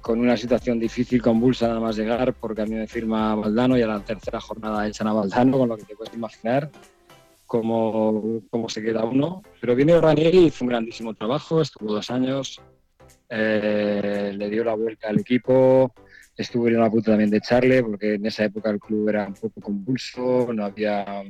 con 0.00 0.20
una 0.20 0.36
situación 0.36 0.78
difícil, 0.78 1.22
convulsa 1.22 1.68
nada 1.68 1.80
más 1.80 1.96
llegar, 1.96 2.34
porque 2.34 2.62
a 2.62 2.66
mí 2.66 2.74
me 2.74 2.86
firma 2.86 3.34
Valdano 3.34 3.76
y 3.76 3.82
a 3.82 3.86
la 3.86 4.00
tercera 4.00 4.40
jornada 4.40 4.86
echan 4.86 5.06
a 5.08 5.12
Valdano, 5.12 5.58
con 5.58 5.68
lo 5.68 5.76
que 5.76 5.84
te 5.84 5.96
puedes 5.96 6.14
imaginar 6.14 6.70
cómo, 7.52 8.40
cómo 8.50 8.68
se 8.70 8.82
queda 8.82 9.04
uno. 9.04 9.42
Pero 9.60 9.74
viene 9.74 10.00
Ranieri 10.00 10.46
hizo 10.46 10.64
un 10.64 10.70
grandísimo 10.70 11.12
trabajo, 11.12 11.60
estuvo 11.60 11.92
dos 11.92 12.10
años, 12.10 12.60
eh, 13.28 14.32
le 14.34 14.48
dio 14.48 14.64
la 14.64 14.74
vuelta 14.74 15.10
al 15.10 15.20
equipo, 15.20 15.92
estuvo 16.34 16.68
en 16.68 16.80
la 16.80 16.90
puta 16.90 17.10
también 17.10 17.28
de 17.28 17.36
echarle, 17.36 17.82
porque 17.82 18.14
en 18.14 18.24
esa 18.24 18.44
época 18.44 18.70
el 18.70 18.80
club 18.80 19.10
era 19.10 19.26
un 19.26 19.34
poco 19.34 19.60
convulso, 19.60 20.50
no 20.52 20.64
había 20.64 21.22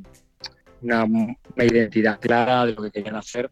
una, 0.81 1.05
una 1.05 1.65
identidad 1.65 2.21
clara 2.21 2.67
de 2.67 2.73
lo 2.75 2.83
que 2.83 2.93
querían 2.93 3.17
hacer. 3.17 3.51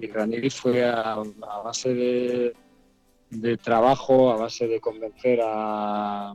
Y 0.00 0.08
Ranieri 0.08 0.50
fue 0.50 0.84
a, 0.84 1.12
a 1.12 1.62
base 1.62 1.94
de 1.94 2.52
de 3.30 3.56
trabajo 3.56 4.30
a 4.30 4.36
base 4.36 4.66
de 4.66 4.80
convencer 4.80 5.40
a, 5.42 6.34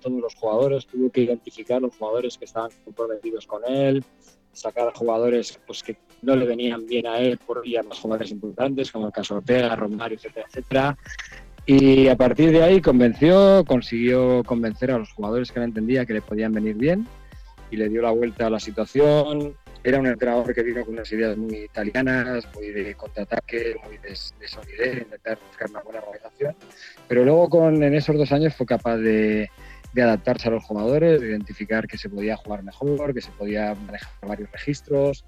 todos 0.00 0.20
los 0.20 0.34
jugadores. 0.34 0.86
Tuvo 0.86 1.10
que 1.10 1.22
identificar 1.22 1.82
los 1.82 1.94
jugadores 1.96 2.38
que 2.38 2.46
estaban 2.46 2.70
comprometidos 2.84 3.46
con 3.46 3.62
él, 3.66 4.04
sacar 4.52 4.92
jugadores 4.94 5.58
pues, 5.66 5.82
que 5.82 5.96
no 6.22 6.34
le 6.36 6.46
venían 6.46 6.86
bien 6.86 7.06
a 7.06 7.18
él 7.18 7.38
por 7.38 7.66
ir 7.66 7.78
a 7.78 7.82
más 7.82 7.98
jugadores 7.98 8.30
importantes, 8.30 8.90
como 8.90 9.06
el 9.06 9.12
caso 9.12 9.36
Ortega, 9.36 9.76
Romario, 9.76 10.16
etcétera, 10.16 10.46
etcétera. 10.48 10.98
Y 11.66 12.08
a 12.08 12.16
partir 12.16 12.50
de 12.50 12.62
ahí 12.62 12.80
convenció, 12.80 13.64
consiguió 13.66 14.42
convencer 14.44 14.90
a 14.90 14.98
los 14.98 15.12
jugadores 15.12 15.52
que 15.52 15.60
no 15.60 15.66
entendía 15.66 16.04
que 16.06 16.14
le 16.14 16.22
podían 16.22 16.52
venir 16.52 16.76
bien 16.76 17.06
y 17.70 17.76
le 17.76 17.88
dio 17.88 18.02
la 18.02 18.10
vuelta 18.10 18.46
a 18.46 18.50
la 18.50 18.58
situación, 18.58 19.54
era 19.84 19.98
un 19.98 20.06
entrenador 20.06 20.54
que 20.54 20.62
vino 20.62 20.84
con 20.84 20.94
unas 20.94 21.10
ideas 21.12 21.36
muy 21.36 21.64
italianas, 21.64 22.48
muy 22.54 22.68
de 22.70 22.94
contraataque, 22.94 23.76
muy 23.84 23.98
de, 23.98 24.10
de 24.10 24.48
solidez, 24.48 24.98
intentar 25.02 25.38
buscar 25.48 25.70
una 25.70 25.80
buena 25.80 26.00
organización. 26.00 26.54
Pero 27.08 27.24
luego 27.24 27.48
con, 27.48 27.82
en 27.82 27.94
esos 27.94 28.16
dos 28.16 28.30
años 28.32 28.54
fue 28.54 28.66
capaz 28.66 28.98
de, 28.98 29.50
de, 29.92 30.02
adaptarse 30.02 30.48
a 30.48 30.52
los 30.52 30.64
jugadores, 30.64 31.20
de 31.20 31.28
identificar 31.28 31.86
que 31.88 31.98
se 31.98 32.08
podía 32.08 32.36
jugar 32.36 32.62
mejor, 32.62 33.12
que 33.12 33.20
se 33.20 33.30
podía 33.32 33.74
manejar 33.74 34.12
varios 34.22 34.50
registros. 34.52 35.24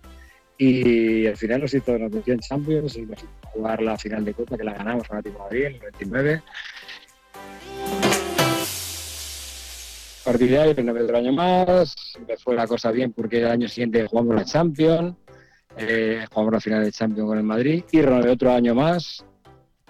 Y 0.56 1.26
al 1.26 1.36
final 1.36 1.62
nos 1.62 1.74
hizo, 1.74 1.98
nos 1.98 2.12
metió 2.12 2.32
en 2.32 2.38
Champions 2.38 2.96
y 2.96 3.02
nos 3.02 3.18
hizo 3.18 3.28
jugar 3.42 3.82
la 3.82 3.98
final 3.98 4.24
de 4.24 4.34
Copa 4.34 4.56
que 4.56 4.62
la 4.62 4.74
ganamos 4.74 5.08
con 5.08 5.18
Atlético 5.18 5.42
Madrid 5.42 5.64
en 5.64 5.72
el 5.74 5.80
99 5.80 6.42
ahí, 10.26 10.74
no 10.82 10.92
otro 10.92 11.16
año 11.16 11.32
más, 11.32 11.94
me 12.26 12.36
fue 12.36 12.54
la 12.54 12.66
cosa 12.66 12.90
bien 12.90 13.12
porque 13.12 13.38
el 13.38 13.48
año 13.48 13.68
siguiente 13.68 14.06
jugamos 14.06 14.34
la 14.34 14.44
Champions, 14.44 15.14
eh, 15.76 16.24
jugamos 16.30 16.52
la 16.54 16.60
final 16.60 16.84
de 16.84 16.92
Champions 16.92 17.28
con 17.28 17.38
el 17.38 17.44
Madrid 17.44 17.84
y 17.90 18.00
renové 18.00 18.30
otro 18.30 18.52
año 18.52 18.74
más, 18.74 19.24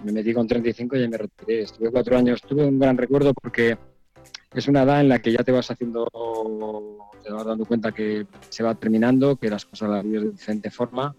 me 0.03 0.11
metí 0.11 0.33
con 0.33 0.47
35 0.47 0.97
y 0.97 1.07
me 1.07 1.17
retiré. 1.17 1.61
Estuve 1.61 1.91
cuatro 1.91 2.17
años, 2.17 2.41
tuve 2.41 2.65
un 2.65 2.79
gran 2.79 2.97
recuerdo 2.97 3.33
porque 3.33 3.77
es 4.53 4.67
una 4.67 4.83
edad 4.83 5.01
en 5.01 5.09
la 5.09 5.19
que 5.19 5.31
ya 5.31 5.43
te 5.43 5.51
vas 5.51 5.71
haciendo, 5.71 6.07
te 7.23 7.31
vas 7.31 7.45
dando 7.45 7.65
cuenta 7.65 7.91
que 7.91 8.27
se 8.49 8.63
va 8.63 8.75
terminando, 8.75 9.37
que 9.37 9.49
las 9.49 9.65
cosas 9.65 9.89
las 9.89 10.03
vives 10.03 10.23
de 10.23 10.31
diferente 10.31 10.69
forma 10.69 11.15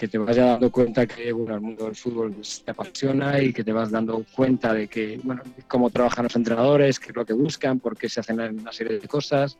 que 0.00 0.08
te 0.08 0.16
vas 0.16 0.34
dando 0.34 0.72
cuenta 0.72 1.06
que 1.06 1.30
bueno, 1.30 1.56
el 1.56 1.60
mundo 1.60 1.84
del 1.84 1.94
fútbol 1.94 2.34
te 2.64 2.70
apasiona 2.70 3.38
y 3.42 3.52
que 3.52 3.62
te 3.62 3.70
vas 3.70 3.90
dando 3.90 4.24
cuenta 4.34 4.72
de 4.72 4.88
que, 4.88 5.20
bueno, 5.22 5.42
cómo 5.68 5.90
trabajan 5.90 6.24
los 6.24 6.34
entrenadores, 6.36 6.98
qué 6.98 7.10
es 7.10 7.16
lo 7.16 7.26
que 7.26 7.34
buscan, 7.34 7.80
por 7.80 7.98
qué 7.98 8.08
se 8.08 8.20
hacen 8.20 8.40
una 8.40 8.72
serie 8.72 8.98
de 8.98 9.06
cosas, 9.06 9.58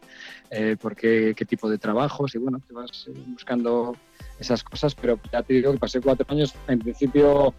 eh, 0.51 0.79
por 0.81 0.97
qué, 0.97 1.35
qué, 1.37 1.45
tipo 1.45 1.69
de 1.69 1.77
trabajos 1.77 2.35
y 2.35 2.39
bueno, 2.39 2.59
te 2.67 2.73
vas 2.73 3.07
eh, 3.09 3.23
buscando 3.27 3.95
esas 4.39 4.65
cosas, 4.65 4.95
pero 4.95 5.21
ya 5.31 5.43
te 5.43 5.53
digo 5.53 5.73
que 5.73 5.79
pasé 5.79 6.01
cuatro 6.01 6.25
años, 6.31 6.55
en 6.69 6.79
principio 6.79 7.53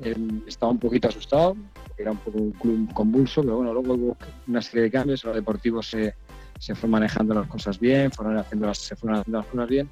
eh, 0.00 0.16
estaba 0.46 0.72
un 0.72 0.78
poquito 0.78 1.08
asustado, 1.08 1.54
era 1.98 2.12
un 2.12 2.18
poco 2.18 2.38
un 2.38 2.52
club 2.52 2.94
convulso, 2.94 3.42
pero 3.42 3.56
bueno, 3.56 3.74
luego 3.74 3.92
hubo 3.92 4.16
una 4.46 4.62
serie 4.62 4.84
de 4.84 4.90
cambios, 4.90 5.22
los 5.22 5.34
deportivos 5.34 5.86
se, 5.86 6.14
se 6.58 6.74
fueron 6.74 6.92
manejando 6.92 7.34
las 7.34 7.46
cosas 7.46 7.78
bien, 7.78 8.10
fueron 8.10 8.38
haciendo 8.38 8.68
las, 8.68 8.78
se 8.78 8.96
fueron 8.96 9.18
haciendo 9.20 9.38
las 9.40 9.46
cosas 9.48 9.68
bien 9.68 9.90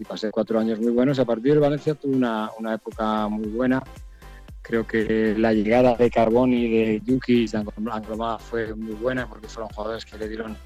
y 0.00 0.04
pasé 0.04 0.32
cuatro 0.32 0.58
años 0.58 0.80
muy 0.80 0.90
buenos. 0.90 1.20
A 1.20 1.24
partir 1.24 1.54
de 1.54 1.60
Valencia 1.60 1.94
tuve 1.94 2.16
una, 2.16 2.50
una 2.58 2.74
época 2.74 3.28
muy 3.28 3.46
buena. 3.48 3.80
Creo 4.62 4.84
que 4.86 5.34
la 5.38 5.52
llegada 5.52 5.94
de 5.94 6.10
Carbón 6.10 6.52
y 6.52 6.68
de 6.68 7.02
Yuki 7.04 7.44
y 7.44 7.56
Anglomá 7.56 8.38
fue 8.38 8.74
muy 8.74 8.94
buena 8.94 9.28
porque 9.28 9.46
fueron 9.46 9.70
jugadores 9.70 10.04
que 10.04 10.18
le 10.18 10.28
dieron 10.28 10.56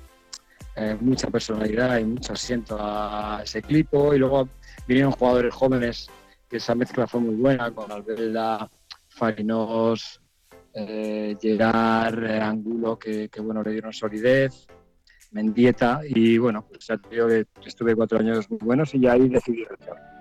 eh, 0.77 0.97
mucha 1.01 1.29
personalidad 1.29 1.99
y 1.99 2.05
mucho 2.05 2.33
asiento 2.33 2.79
a 2.81 3.41
ese 3.45 3.59
equipo. 3.59 4.15
Y 4.15 4.19
luego 4.19 4.49
vinieron 4.87 5.13
jugadores 5.13 5.53
jóvenes 5.53 6.09
esa 6.57 6.75
mezcla 6.75 7.07
fue 7.07 7.21
muy 7.21 7.35
buena 7.35 7.71
con 7.71 7.91
Albelda, 7.91 8.71
Farinos, 9.09 10.21
eh, 10.73 11.37
Gerard, 11.41 12.25
eh, 12.25 12.41
Angulo, 12.41 12.99
que, 12.99 13.29
bueno, 13.41 13.63
le 13.63 13.73
dieron 13.73 13.93
solidez, 13.93 14.67
Mendieta, 15.35 16.01
y 16.09 16.39
bueno, 16.39 16.65
pues 16.69 16.87
ya 16.87 16.97
te 16.97 17.09
digo 17.11 17.27
que 17.27 17.45
estuve 17.67 17.97
cuatro 17.97 18.21
años 18.21 18.49
muy 18.49 18.61
buenos 18.61 18.95
y 18.95 19.01
ya 19.01 19.13
ahí 19.13 19.29
decidí 19.29 19.65
retirar. 19.65 20.15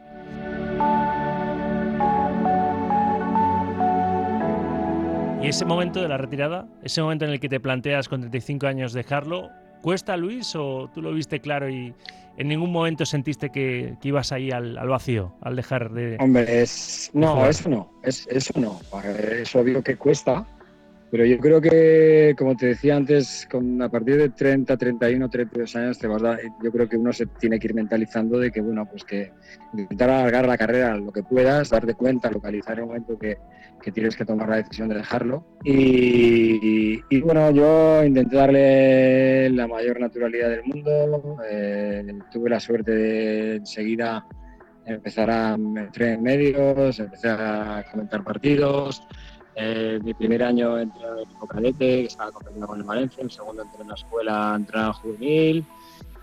Y 5.43 5.47
ese 5.47 5.65
momento 5.65 6.01
de 6.01 6.07
la 6.07 6.17
retirada, 6.17 6.67
ese 6.83 7.01
momento 7.01 7.25
en 7.25 7.31
el 7.31 7.39
que 7.39 7.47
te 7.47 7.59
planteas 7.59 8.09
con 8.09 8.21
35 8.21 8.65
años 8.65 8.93
dejarlo, 8.93 9.49
¿cuesta 9.83 10.17
Luis 10.17 10.55
o 10.55 10.89
tú 10.93 11.01
lo 11.01 11.13
viste 11.13 11.39
claro 11.41 11.69
y 11.69 11.93
en 12.37 12.47
ningún 12.47 12.71
momento 12.71 13.05
sentiste 13.05 13.51
que, 13.51 13.95
ibas 14.01 14.31
ahí 14.31 14.49
al, 14.49 14.75
vacío, 14.87 15.35
al 15.41 15.55
dejar 15.55 15.91
de... 15.91 16.17
Hombre, 16.19 16.63
es... 16.63 17.11
no, 17.13 17.45
eso 17.45 17.69
no, 17.69 17.91
es, 18.01 18.25
eso 18.31 18.53
no, 18.59 18.79
es 19.03 19.55
obvio 19.55 19.83
que 19.83 19.95
cuesta, 19.95 20.45
pero 21.13 21.27
yo 21.27 21.37
creo 21.37 21.61
que, 21.61 22.33
como 22.35 22.57
te 22.57 22.65
decía 22.65 22.95
antes, 22.95 23.47
con, 23.51 23.79
a 23.83 23.87
partir 23.87 24.17
de 24.17 24.29
30, 24.29 24.75
31, 24.75 25.29
32 25.29 25.75
años, 25.75 25.99
te 25.99 26.07
vas 26.07 26.23
a, 26.23 26.39
yo 26.63 26.71
creo 26.71 26.89
que 26.89 26.97
uno 26.97 27.13
se 27.13 27.27
tiene 27.27 27.59
que 27.59 27.67
ir 27.67 27.75
mentalizando 27.75 28.39
de 28.39 28.49
que, 28.49 28.61
bueno, 28.61 28.87
pues 28.89 29.03
que 29.03 29.31
intentar 29.73 30.09
alargar 30.09 30.47
la 30.47 30.57
carrera 30.57 30.97
lo 30.97 31.11
que 31.11 31.21
puedas, 31.21 31.69
darte 31.69 31.93
cuenta, 31.93 32.31
localizar 32.31 32.79
el 32.79 32.87
momento 32.87 33.15
que, 33.19 33.37
que 33.79 33.91
tienes 33.91 34.15
que 34.15 34.25
tomar 34.25 34.49
la 34.49 34.55
decisión 34.55 34.89
de 34.89 34.95
dejarlo. 34.95 35.45
Y, 35.63 37.21
bueno, 37.21 37.51
yo 37.51 38.03
intenté 38.03 38.35
darle 38.35 39.51
la 39.51 39.67
mayor 39.67 39.99
naturalidad 39.99 40.49
del 40.49 40.63
mundo. 40.63 41.37
Eh, 41.47 42.11
tuve 42.31 42.49
la 42.49 42.59
suerte 42.59 42.91
de 42.91 43.55
enseguida 43.57 44.25
empezar 44.87 45.29
a 45.29 45.53
entrar 45.53 46.09
en 46.09 46.23
medios, 46.23 46.99
empecé 46.99 47.29
a 47.29 47.85
comentar 47.91 48.23
partidos. 48.23 49.03
Eh, 49.55 49.99
mi 50.03 50.13
primer 50.13 50.43
año 50.43 50.79
entré 50.79 51.01
en 51.05 51.17
el 51.17 51.23
equipo 51.23 51.47
cadete, 51.47 52.05
estaba 52.05 52.31
compitiendo 52.31 52.67
con 52.67 52.79
el 52.79 52.85
Valencia, 52.85 53.23
el 53.23 53.31
segundo 53.31 53.61
entré 53.61 53.81
en 53.81 53.87
la 53.87 53.93
escuela, 53.93 54.53
entré 54.55 54.79
en 54.79 54.93
juvenil, 54.93 55.65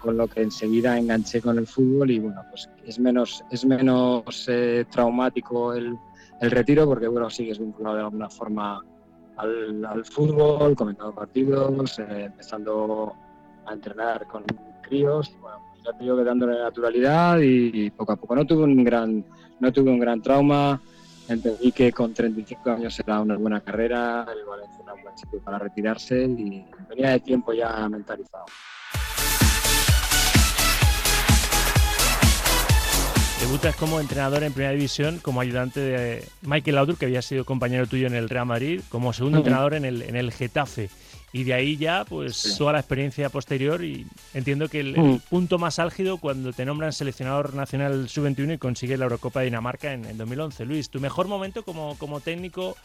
con 0.00 0.16
lo 0.16 0.26
que 0.26 0.42
enseguida 0.42 0.98
enganché 0.98 1.40
con 1.40 1.58
el 1.58 1.66
fútbol 1.66 2.10
y 2.10 2.18
bueno, 2.18 2.42
pues 2.50 2.68
es 2.84 2.98
menos, 2.98 3.44
es 3.50 3.64
menos 3.64 4.48
eh, 4.48 4.84
traumático 4.90 5.74
el, 5.74 5.96
el, 6.40 6.50
retiro 6.50 6.86
porque 6.86 7.06
bueno, 7.06 7.30
sigues 7.30 7.58
vinculado 7.58 7.96
de 7.96 8.02
alguna 8.02 8.30
forma 8.30 8.82
al, 9.36 9.84
al 9.84 10.04
fútbol, 10.04 10.74
comentando 10.74 11.14
partidos, 11.14 11.98
eh, 12.00 12.24
empezando 12.24 13.14
a 13.66 13.72
entrenar 13.72 14.26
con 14.26 14.44
críos, 14.82 15.32
bueno, 15.40 15.58
pues 15.70 15.84
ya 15.84 15.92
te 15.92 16.02
digo 16.02 16.16
que 16.16 16.24
dándole 16.24 16.58
naturalidad 16.58 17.38
y, 17.38 17.70
y, 17.86 17.90
poco 17.90 18.12
a 18.12 18.16
poco. 18.16 18.34
No 18.34 18.44
tuve 18.44 18.64
un 18.64 18.82
gran, 18.82 19.24
no 19.60 19.72
tuve 19.72 19.90
un 19.90 20.00
gran 20.00 20.20
trauma, 20.20 20.82
entendí 21.34 21.72
que 21.72 21.92
con 21.92 22.12
35 22.12 22.70
años 22.70 22.98
era 22.98 23.20
una 23.20 23.36
buena 23.36 23.60
carrera, 23.60 24.26
el 24.32 24.44
Valencia 24.44 24.78
era 24.82 24.94
un 24.94 25.02
buen 25.02 25.16
sitio 25.16 25.40
para 25.40 25.58
retirarse 25.58 26.24
y 26.24 26.66
venía 26.88 27.10
de 27.10 27.20
tiempo 27.20 27.52
ya 27.52 27.88
mentalizado. 27.88 28.46
Debutas 33.40 33.74
como 33.76 34.00
entrenador 34.00 34.42
en 34.42 34.52
Primera 34.52 34.72
División, 34.72 35.18
como 35.22 35.40
ayudante 35.40 35.80
de 35.80 36.28
Michael 36.42 36.76
Laudrup, 36.76 36.98
que 36.98 37.06
había 37.06 37.22
sido 37.22 37.44
compañero 37.44 37.86
tuyo 37.86 38.06
en 38.06 38.14
el 38.14 38.28
Real 38.28 38.46
Madrid, 38.46 38.82
como 38.90 39.12
segundo 39.12 39.38
entrenador 39.38 39.74
en 39.74 39.86
el, 39.86 40.02
en 40.02 40.16
el 40.16 40.30
Getafe 40.30 40.90
y 41.32 41.44
de 41.44 41.54
ahí 41.54 41.76
ya 41.76 42.04
pues 42.04 42.56
toda 42.58 42.72
la 42.72 42.80
experiencia 42.80 43.28
posterior 43.28 43.84
y 43.84 44.06
entiendo 44.34 44.68
que 44.68 44.80
el, 44.80 44.98
mm. 44.98 45.18
punto 45.30 45.58
más 45.58 45.78
álgido 45.78 46.18
cuando 46.18 46.52
te 46.52 46.64
nombran 46.64 46.92
seleccionador 46.92 47.54
nacional 47.54 48.08
sub-21 48.08 48.54
y 48.54 48.58
consigues 48.58 48.98
la 48.98 49.04
Eurocopa 49.04 49.40
de 49.40 49.46
Dinamarca 49.46 49.92
en, 49.92 50.16
2011. 50.16 50.64
Luis, 50.64 50.90
tu 50.90 51.00
mejor 51.00 51.28
momento 51.28 51.62
como, 51.62 51.96
como 51.98 52.20
técnico 52.20 52.76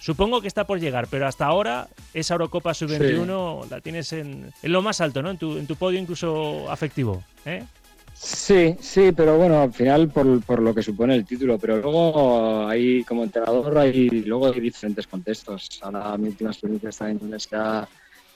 supongo 0.00 0.40
que 0.40 0.48
está 0.48 0.64
por 0.64 0.80
llegar, 0.80 1.06
pero 1.08 1.28
hasta 1.28 1.46
ahora 1.46 1.88
esa 2.12 2.34
Eurocopa 2.34 2.74
sub-21 2.74 3.70
la 3.70 3.80
tienes 3.80 4.12
en, 4.12 4.52
en, 4.62 4.72
lo 4.72 4.82
más 4.82 5.00
alto, 5.00 5.22
¿no? 5.22 5.30
En 5.30 5.38
tu, 5.38 5.56
en 5.56 5.66
tu 5.68 5.76
podio 5.76 6.00
incluso 6.00 6.68
afectivo, 6.70 7.22
¿eh? 7.44 7.62
Sí, 8.14 8.76
sí, 8.80 9.12
pero 9.12 9.36
bueno, 9.36 9.62
al 9.62 9.72
final 9.72 10.08
por, 10.08 10.42
por, 10.44 10.60
lo 10.60 10.74
que 10.74 10.82
supone 10.82 11.14
el 11.14 11.24
título, 11.24 11.58
pero 11.58 11.78
luego 11.78 12.68
hay 12.68 13.02
como 13.04 13.24
entrenador 13.24 13.78
hay 13.78 14.08
luego 14.08 14.52
hay 14.52 14.60
diferentes 14.60 15.06
contextos. 15.06 15.80
Ahora 15.82 16.16
mi 16.16 16.28
última 16.28 16.50
experiencia 16.50 16.90
está 16.90 17.10
en 17.10 17.16
Indonesia, 17.16 17.88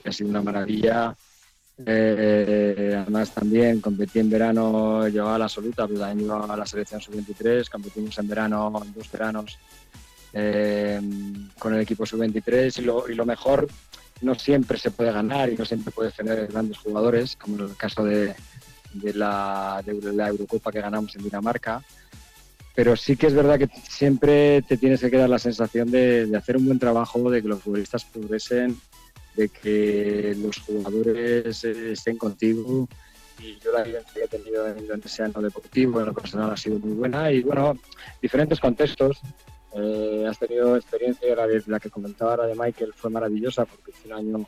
que 0.02 0.08
ha 0.08 0.12
sido 0.12 0.30
una 0.30 0.42
maravilla. 0.42 1.14
Eh, 1.84 2.94
además 2.96 3.32
también 3.32 3.80
competí 3.80 4.18
en 4.18 4.30
verano, 4.30 5.06
llevaba 5.08 5.38
la 5.38 5.44
absoluta, 5.44 5.86
pero 5.86 6.00
también 6.00 6.26
llevaba 6.26 6.54
a 6.54 6.56
la 6.56 6.66
selección 6.66 7.00
sub-23, 7.00 7.68
competimos 7.68 8.18
en 8.18 8.28
verano, 8.28 8.82
en 8.82 8.94
dos 8.94 9.12
veranos, 9.12 9.58
eh, 10.32 11.00
con 11.58 11.74
el 11.74 11.80
equipo 11.82 12.06
sub-23 12.06 12.78
y 12.78 12.82
lo, 12.82 13.08
y 13.08 13.14
lo 13.14 13.26
mejor 13.26 13.68
no 14.22 14.34
siempre 14.34 14.78
se 14.78 14.90
puede 14.90 15.12
ganar 15.12 15.50
y 15.50 15.56
no 15.56 15.66
siempre 15.66 15.92
puedes 15.92 16.14
tener 16.14 16.46
grandes 16.46 16.78
jugadores, 16.78 17.36
como 17.36 17.56
en 17.56 17.64
el 17.64 17.76
caso 17.76 18.04
de, 18.04 18.34
de 19.00 19.14
la, 19.14 19.82
de 19.84 20.12
la 20.12 20.28
Eurocopa 20.28 20.72
que 20.72 20.80
ganamos 20.80 21.14
en 21.16 21.24
Dinamarca. 21.24 21.82
Pero 22.74 22.94
sí 22.94 23.16
que 23.16 23.28
es 23.28 23.34
verdad 23.34 23.58
que 23.58 23.68
siempre 23.88 24.60
te 24.62 24.76
tienes 24.76 25.00
que 25.00 25.10
quedar 25.10 25.30
la 25.30 25.38
sensación 25.38 25.90
de, 25.90 26.30
hacer 26.36 26.58
un 26.58 26.66
buen 26.66 26.78
trabajo, 26.78 27.30
de 27.30 27.40
que 27.40 27.48
los 27.48 27.62
futbolistas 27.62 28.04
progresen, 28.04 28.78
de 29.34 29.48
que 29.48 30.36
los 30.38 30.58
jugadores 30.58 31.64
estén 31.64 32.18
contigo. 32.18 32.86
Y 33.38 33.58
yo 33.60 33.72
la 33.72 33.82
vivencia 33.82 34.12
que 34.14 34.24
he 34.24 34.28
tenido 34.28 34.66
en 34.66 34.76
en 34.78 35.32
lo 35.32 35.42
deportivo, 35.42 36.00
en 36.00 36.06
lo 36.06 36.14
personal, 36.14 36.50
ha 36.50 36.56
sido 36.56 36.78
muy 36.78 36.92
buena. 36.92 37.32
Y 37.32 37.42
bueno, 37.42 37.78
diferentes 38.20 38.60
contextos. 38.60 39.20
Eh, 39.74 40.26
has 40.28 40.38
tenido 40.38 40.76
experiencia, 40.76 41.34
la, 41.34 41.46
la 41.66 41.80
que 41.80 41.90
comentaba 41.90 42.30
ahora 42.32 42.46
de 42.46 42.54
Michael 42.54 42.94
fue 42.94 43.10
maravillosa 43.10 43.66
porque 43.66 43.92
fue 43.92 44.10
un 44.10 44.18
año 44.18 44.46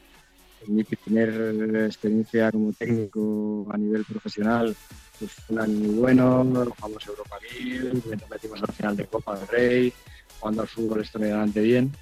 mi 0.67 0.85
primera 0.85 1.87
experiencia 1.87 2.51
como 2.51 2.73
técnico 2.73 3.67
a 3.71 3.79
nivel 3.79 4.05
profesional 4.05 4.77
pues 5.19 5.33
un 5.49 5.59
año 5.59 5.79
muy 5.79 5.95
bueno, 5.97 6.45
jugamos 6.77 7.07
Europa 7.07 7.39
League, 7.43 7.93
nos 7.93 8.31
metimos 8.31 8.63
al 8.63 8.73
final 8.73 8.97
de 8.97 9.07
Copa 9.07 9.37
del 9.37 9.49
Rey, 9.49 9.93
jugando 10.39 10.63
al 10.63 10.69
fútbol 10.69 11.01
extremadamente 11.01 11.61
bien. 11.61 11.93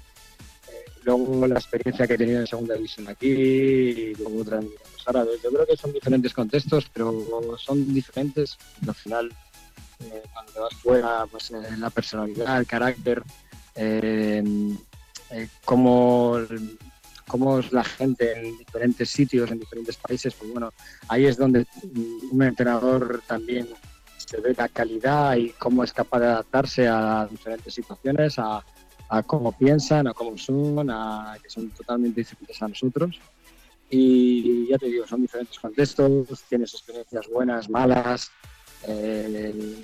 Eh, 0.69 0.91
luego 1.03 1.47
la 1.47 1.55
experiencia 1.55 2.05
que 2.05 2.13
he 2.13 2.17
tenido 2.17 2.41
en 2.41 2.47
segunda 2.47 2.75
división 2.75 3.07
aquí 3.07 3.27
y 3.27 4.15
luego 4.15 4.41
otra 4.41 4.59
en 4.59 4.65
los 4.65 5.07
árabes. 5.07 5.41
Yo 5.41 5.49
creo 5.49 5.65
que 5.65 5.77
son 5.77 5.93
diferentes 5.93 6.33
contextos, 6.33 6.89
pero 6.93 7.57
son 7.57 7.91
diferentes. 7.93 8.57
Al 8.87 8.95
final, 8.95 9.33
eh, 10.01 10.23
cuando 10.31 10.51
te 10.51 10.59
vas 10.59 10.73
fuera, 10.75 11.25
pues 11.31 11.51
eh, 11.51 11.77
la 11.77 11.89
personalidad, 11.89 12.59
el 12.59 12.67
carácter, 12.67 13.23
cómo 15.65 16.39
cómo 17.27 17.59
es 17.59 17.71
la 17.71 17.83
gente 17.83 18.39
en 18.39 18.57
diferentes 18.57 19.09
sitios, 19.09 19.51
en 19.51 19.59
diferentes 19.59 19.97
países, 19.97 20.33
pues 20.33 20.51
bueno, 20.51 20.71
ahí 21.07 21.25
es 21.25 21.37
donde 21.37 21.65
un 22.31 22.41
entrenador 22.41 23.21
también 23.27 23.67
se 24.17 24.39
ve 24.41 24.53
la 24.57 24.67
calidad 24.69 25.35
y 25.35 25.49
cómo 25.51 25.83
es 25.83 25.93
capaz 25.93 26.19
de 26.19 26.27
adaptarse 26.27 26.87
a 26.87 27.27
diferentes 27.29 27.73
situaciones, 27.73 28.35
a, 28.37 28.63
cómo 29.25 29.51
piensan, 29.51 30.07
a 30.07 30.13
cómo 30.13 30.37
son, 30.37 30.89
a 30.89 31.37
que 31.41 31.49
son 31.49 31.69
totalmente 31.69 32.21
diferentes 32.21 32.61
a 32.61 32.67
nosotros. 32.67 33.19
Y 33.89 34.67
ya 34.67 34.77
te 34.77 34.87
digo, 34.87 35.07
son 35.07 35.21
diferentes 35.21 35.57
contextos, 35.59 36.43
tienes 36.49 36.73
experiencias 36.73 37.25
buenas, 37.27 37.69
malas, 37.69 38.31
eh, 38.85 39.77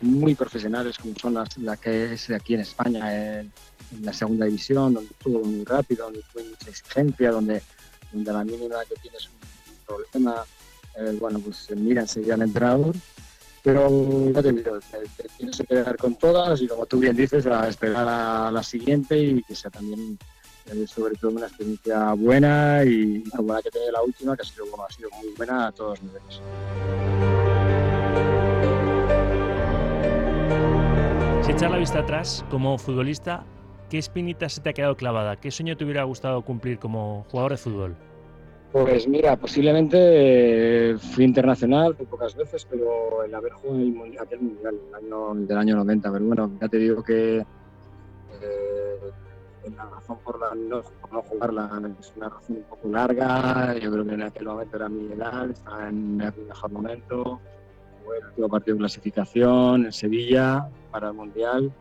muy 0.00 0.34
profesionales 0.34 0.98
como 0.98 1.14
son 1.14 1.34
las, 1.34 1.56
la 1.58 1.76
que 1.76 2.14
es 2.14 2.30
aquí 2.30 2.54
en 2.54 2.60
España, 2.60 3.44
en, 3.92 4.04
la 4.04 4.12
segunda 4.12 4.46
división, 4.46 4.94
donde 4.94 5.10
estuvo 5.10 5.42
muy 5.44 5.64
rápido, 5.64 6.04
donde 6.04 6.22
tuvo 6.32 6.44
mucha 6.44 6.70
exigencia, 6.70 7.30
donde, 7.30 7.62
donde 8.12 8.30
a 8.30 8.34
la 8.34 8.44
mínima 8.44 8.76
que 8.88 8.94
tienes 9.00 9.26
un, 9.26 9.34
problema, 9.86 10.44
eh, 10.96 11.16
bueno, 11.20 11.38
pues 11.40 11.68
mira 11.76 12.02
enseguida 12.02 12.34
al 12.34 12.42
entrenador. 12.42 12.94
Pero 13.62 14.30
ya 14.30 14.42
te 14.42 14.52
digo, 14.52 14.78
te, 14.90 15.28
tienes 15.38 15.56
que 15.56 15.64
quedar 15.64 15.96
con 15.96 16.16
todas 16.16 16.60
y 16.60 16.68
como 16.68 16.84
tú 16.84 16.98
bien 16.98 17.16
dices, 17.16 17.46
a 17.46 17.66
esperar 17.68 18.06
a 18.08 18.50
la 18.50 18.62
siguiente 18.62 19.18
y 19.18 19.42
que 19.42 19.54
sea 19.54 19.70
también 19.70 20.18
eh, 20.66 20.86
sobre 20.86 21.14
todo 21.16 21.32
una 21.32 21.46
experiencia 21.46 22.14
buena 22.14 22.82
y 22.84 23.22
la 23.24 23.62
que 23.62 23.70
tiene 23.70 23.92
la 23.92 24.02
última, 24.02 24.34
que 24.34 24.42
ha 24.42 24.44
sido, 24.46 24.64
ha 24.82 24.92
sido 24.92 25.10
muy 25.10 25.28
buena 25.36 25.66
a 25.66 25.72
todos 25.72 26.00
los 26.00 26.12
niveles. 26.12 26.40
Si 31.44 31.52
echar 31.52 31.70
la 31.70 31.76
vista 31.76 31.98
atrás, 31.98 32.42
como 32.50 32.78
futbolista, 32.78 33.44
¿qué 33.94 33.98
espinita 33.98 34.48
se 34.48 34.60
te 34.60 34.70
ha 34.70 34.72
quedado 34.72 34.96
clavada? 34.96 35.36
¿Qué 35.36 35.52
sueño 35.52 35.76
te 35.76 35.84
hubiera 35.84 36.02
gustado 36.02 36.42
cumplir 36.42 36.80
como 36.80 37.24
jugador 37.30 37.52
de 37.52 37.58
fútbol? 37.58 37.96
Pues 38.72 39.06
mira, 39.06 39.36
posiblemente 39.36 39.96
eh, 40.00 40.98
fui 40.98 41.22
internacional 41.22 41.94
muy 41.96 42.04
pocas 42.06 42.34
veces, 42.34 42.66
pero 42.68 43.22
el 43.22 43.32
haber 43.32 43.52
jugado 43.52 43.78
en 43.78 43.82
el 43.82 43.92
mundial, 43.92 44.24
aquel 44.24 44.40
mundial 44.40 44.80
año, 44.96 45.34
del 45.46 45.58
año 45.58 45.76
90, 45.76 46.10
pero 46.10 46.24
bueno, 46.24 46.50
ya 46.60 46.66
te 46.66 46.78
digo 46.78 47.04
que 47.04 47.36
eh, 47.38 48.98
la 49.76 49.84
razón 49.84 50.18
por, 50.24 50.40
la, 50.40 50.56
no, 50.56 50.82
por 50.82 51.24
jugarla 51.26 51.80
es 52.00 52.12
una 52.16 52.30
razón 52.30 52.56
un 52.56 52.62
poco 52.64 52.88
larga. 52.88 53.78
Yo 53.78 53.92
creo 53.92 54.04
que 54.04 54.14
en 54.14 54.22
aquel 54.22 54.46
momento 54.46 54.76
era 54.76 54.88
mi 54.88 55.12
edad, 55.12 55.48
estaba 55.48 55.88
en 55.88 56.16
mi 56.16 56.24
mejor 56.48 56.72
momento. 56.72 57.40
jugué 58.02 58.18
el 58.18 58.26
último 58.26 58.48
partido 58.48 58.74
de 58.74 58.78
clasificación 58.80 59.84
en 59.84 59.92
Sevilla 59.92 60.68
para 60.90 61.10
el 61.10 61.14
Mundial. 61.14 61.72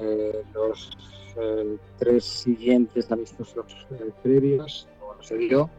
Eh, 0.00 0.42
los 0.54 0.90
eh, 1.36 1.76
tres 1.98 2.24
siguientes 2.24 3.10
amistosos 3.10 3.86
eh, 3.90 4.10
previos, 4.22 4.86
bueno, 5.00 5.22
se 5.22 5.36
dio. 5.36 5.70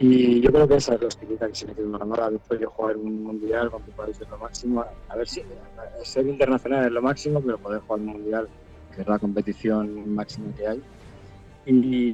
Y 0.00 0.40
yo 0.40 0.52
creo 0.52 0.68
que 0.68 0.76
esa 0.76 0.94
es 0.94 1.02
la 1.02 1.08
espinita 1.08 1.48
que 1.48 1.54
se 1.54 1.66
me 1.66 1.74
quedó 1.74 1.98
ganada 1.98 2.30
después 2.30 2.60
de 2.60 2.66
jugar 2.66 2.96
un 2.96 3.24
mundial 3.24 3.70
con 3.70 3.82
tu 3.82 3.90
país 3.92 4.20
es 4.20 4.28
lo 4.28 4.38
máximo. 4.38 4.84
A 5.08 5.16
ver 5.16 5.28
si 5.28 5.42
ser 6.04 6.26
internacional 6.26 6.86
es 6.86 6.92
lo 6.92 7.02
máximo, 7.02 7.40
pero 7.40 7.58
poder 7.58 7.80
jugar 7.80 8.00
un 8.00 8.06
mundial, 8.06 8.48
que 8.94 9.02
es 9.02 9.08
la 9.08 9.18
competición 9.18 10.14
máxima 10.14 10.54
que 10.54 10.66
hay. 10.68 10.82
Y 11.66 12.12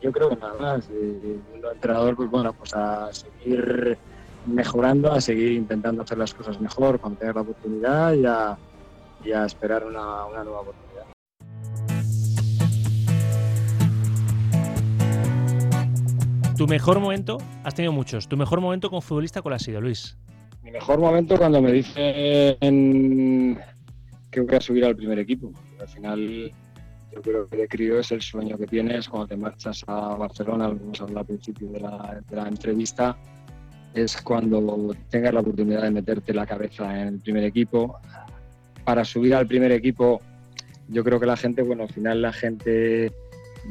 yo 0.00 0.12
creo 0.12 0.30
que 0.30 0.36
nada 0.36 0.54
más. 0.58 0.88
El 0.88 1.42
entrenador, 1.74 2.16
pues 2.16 2.30
bueno, 2.30 2.52
pues 2.54 2.72
a 2.74 3.12
seguir 3.12 3.98
mejorando, 4.46 5.12
a 5.12 5.20
seguir 5.20 5.52
intentando 5.52 6.02
hacer 6.02 6.16
las 6.16 6.32
cosas 6.32 6.60
mejor, 6.60 6.98
cuando 6.98 7.18
tener 7.18 7.34
la 7.34 7.42
oportunidad 7.42 8.14
y 8.14 8.24
a, 8.24 8.56
y 9.24 9.32
a 9.32 9.44
esperar 9.44 9.84
una, 9.84 10.26
una 10.26 10.44
nueva 10.44 10.60
oportunidad. 10.60 10.86
Tu 16.56 16.66
mejor 16.66 17.00
momento, 17.00 17.36
has 17.64 17.74
tenido 17.74 17.92
muchos. 17.92 18.28
Tu 18.28 18.36
mejor 18.36 18.62
momento 18.62 18.88
como 18.88 19.02
futbolista, 19.02 19.42
¿cuál 19.42 19.54
ha 19.54 19.58
sido, 19.58 19.80
Luis? 19.80 20.16
Mi 20.62 20.70
mejor 20.70 20.98
momento 20.98 21.36
cuando 21.36 21.60
me 21.60 21.70
dicen 21.70 23.60
que 24.30 24.40
voy 24.40 24.54
a 24.54 24.60
subir 24.60 24.84
al 24.84 24.96
primer 24.96 25.18
equipo. 25.18 25.52
Al 25.78 25.88
final, 25.88 26.52
yo 27.12 27.22
creo 27.22 27.48
que 27.48 27.56
de 27.58 27.68
crío 27.68 28.00
es 28.00 28.10
el 28.10 28.22
sueño 28.22 28.56
que 28.56 28.66
tienes 28.66 29.08
cuando 29.08 29.28
te 29.28 29.36
marchas 29.36 29.84
a 29.86 30.16
Barcelona, 30.16 30.68
lo 30.68 30.78
que 30.78 30.84
hemos 30.84 31.00
hablado 31.02 31.20
al 31.20 31.26
principio 31.26 31.68
de 31.68 31.80
la, 31.80 32.22
de 32.26 32.36
la 32.36 32.48
entrevista, 32.48 33.16
es 33.94 34.20
cuando 34.22 34.94
tengas 35.10 35.34
la 35.34 35.40
oportunidad 35.40 35.82
de 35.82 35.90
meterte 35.90 36.32
la 36.34 36.46
cabeza 36.46 37.02
en 37.02 37.08
el 37.08 37.20
primer 37.20 37.44
equipo. 37.44 37.98
Para 38.86 39.04
subir 39.04 39.34
al 39.34 39.46
primer 39.46 39.72
equipo, 39.72 40.22
yo 40.88 41.04
creo 41.04 41.20
que 41.20 41.26
la 41.26 41.36
gente, 41.36 41.62
bueno, 41.62 41.82
al 41.82 41.92
final 41.92 42.22
la 42.22 42.32
gente 42.32 43.12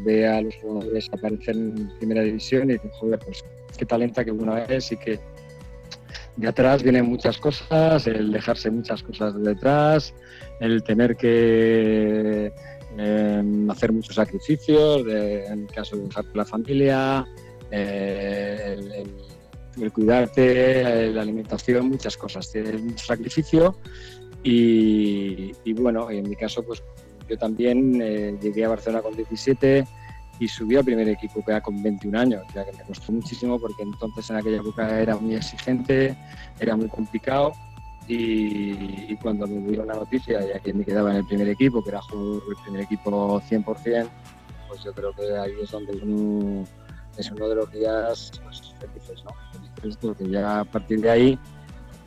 ve 0.03 0.27
a 0.27 0.41
los 0.41 0.53
jugadores 0.55 1.09
aparecer 1.11 1.55
en 1.55 1.89
primera 1.97 2.21
división 2.21 2.69
y 2.69 2.73
dice, 2.73 2.91
joder, 2.99 3.19
pues 3.19 3.43
qué 3.77 3.85
talenta 3.85 4.23
que 4.23 4.31
uno 4.31 4.57
es 4.57 4.91
y 4.91 4.97
que 4.97 5.19
de 6.37 6.47
atrás 6.47 6.83
vienen 6.83 7.05
muchas 7.05 7.37
cosas, 7.37 8.05
el 8.07 8.31
dejarse 8.31 8.69
muchas 8.69 9.01
cosas 9.03 9.35
de 9.35 9.53
detrás, 9.53 10.13
el 10.59 10.83
tener 10.83 11.15
que 11.15 12.51
em, 12.97 13.71
hacer 13.71 13.93
muchos 13.93 14.15
sacrificios, 14.15 15.01
en 15.07 15.61
el 15.61 15.67
caso 15.67 15.95
de 15.95 16.03
dejar 16.03 16.25
la 16.33 16.45
familia, 16.45 17.25
eh, 17.71 19.03
el, 19.77 19.91
cuidarte, 19.91 21.11
la 21.11 21.21
alimentación, 21.21 21.89
muchas 21.89 22.15
cosas. 22.17 22.49
Tienes 22.51 22.81
mucho 22.81 23.05
sacrificio 23.05 23.77
y, 24.45 25.55
y, 25.63 25.73
bueno, 25.73 26.09
en 26.11 26.29
mi 26.29 26.35
caso, 26.35 26.63
pues 26.63 26.83
yo 27.27 27.35
también 27.35 27.99
eh, 27.99 28.37
llegué 28.39 28.63
a 28.65 28.69
Barcelona 28.69 29.01
con 29.01 29.15
17 29.15 29.85
y 30.39 30.47
subí 30.47 30.75
al 30.75 30.85
primer 30.85 31.09
equipo 31.09 31.43
era 31.47 31.61
con 31.61 31.81
21 31.81 32.19
años, 32.19 32.43
ya 32.53 32.63
que 32.63 32.73
me 32.73 32.83
costó 32.83 33.11
muchísimo 33.11 33.59
porque 33.59 33.81
entonces 33.81 34.29
en 34.29 34.35
aquella 34.35 34.57
época 34.57 34.99
era 34.99 35.15
muy 35.15 35.33
exigente, 35.33 36.15
era 36.59 36.75
muy 36.75 36.87
complicado 36.89 37.53
y, 38.07 39.15
cuando 39.15 39.47
me 39.47 39.67
dieron 39.67 39.87
la 39.87 39.95
noticia 39.95 40.45
ya 40.45 40.59
que 40.59 40.73
me 40.73 40.85
quedaba 40.85 41.09
en 41.09 41.17
el 41.17 41.25
primer 41.25 41.49
equipo, 41.49 41.83
que 41.83 41.89
era 41.89 41.99
el 41.99 42.63
primer 42.63 42.81
equipo 42.81 43.41
100%, 43.41 44.09
pues 44.67 44.83
yo 44.83 44.93
creo 44.93 45.11
que 45.13 45.35
ahí 45.35 45.53
es 45.59 45.71
donde 45.71 45.93
uno 46.03 46.65
es 47.17 47.31
uno 47.31 47.49
de 47.49 47.55
los 47.55 47.71
días 47.71 48.31
pues, 48.43 48.75
felices, 48.79 49.23
¿no? 49.23 49.31
Felices 49.81 49.97
porque 49.99 50.29
ya 50.29 50.59
a 50.59 50.65
partir 50.65 51.01
de 51.01 51.09
ahí 51.09 51.39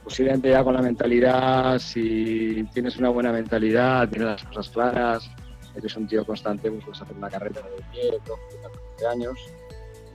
posiblemente 0.08 0.48
ya 0.48 0.64
con 0.64 0.72
la 0.72 0.80
mentalidad, 0.80 1.78
si 1.78 2.66
tienes 2.72 2.96
una 2.96 3.10
buena 3.10 3.30
mentalidad, 3.30 4.08
tienes 4.08 4.28
las 4.28 4.44
cosas 4.44 4.68
claras, 4.70 5.30
eres 5.74 5.94
un 5.96 6.08
tío 6.08 6.24
constante, 6.24 6.70
pues 6.70 6.82
puedes 6.82 7.02
hacer 7.02 7.14
una 7.14 7.28
carrera 7.28 7.60
de 7.60 8.00
10, 8.00 8.24
12, 8.24 8.42
14 8.62 9.06
años 9.06 9.38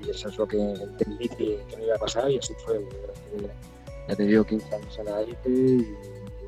y 0.04 0.10
eso 0.10 0.30
es 0.30 0.38
lo 0.40 0.48
que 0.48 0.58
entendí 0.58 1.30
que, 1.30 1.64
me 1.78 1.86
iba 1.86 1.96
a 1.96 2.00
pasar 2.00 2.28
y 2.32 2.40
así 2.40 2.56
fue. 2.66 2.84
Ya 4.10 4.16
te 4.16 4.24
digo, 4.24 4.44
15 4.44 4.76
años 4.76 4.98
en 4.98 5.06
la 5.06 5.22
élite 5.22 5.50
y, 5.50 5.76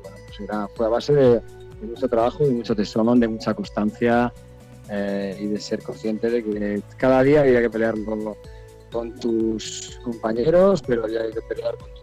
bueno, 0.02 0.16
pues 0.26 0.40
era, 0.40 0.68
fue 0.74 0.86
a 0.86 0.88
base 0.88 1.12
de, 1.12 1.40
mucho 1.82 2.08
trabajo, 2.08 2.44
de 2.44 2.50
mucho 2.50 2.74
tesón, 2.74 3.20
de 3.20 3.28
mucha 3.28 3.54
constancia 3.54 4.32
eh, 4.90 5.38
y 5.40 5.46
de 5.46 5.60
ser 5.60 5.84
consciente 5.84 6.30
de 6.30 6.42
que 6.42 6.82
cada 6.96 7.22
día 7.22 7.42
había 7.42 7.62
que 7.62 7.70
pelear 7.70 7.94
con, 8.04 8.34
con 8.90 9.14
tus 9.20 10.00
compañeros, 10.02 10.82
pero 10.84 11.04
había 11.04 11.30
que 11.30 11.40
pelear 11.42 11.76
con 11.76 11.95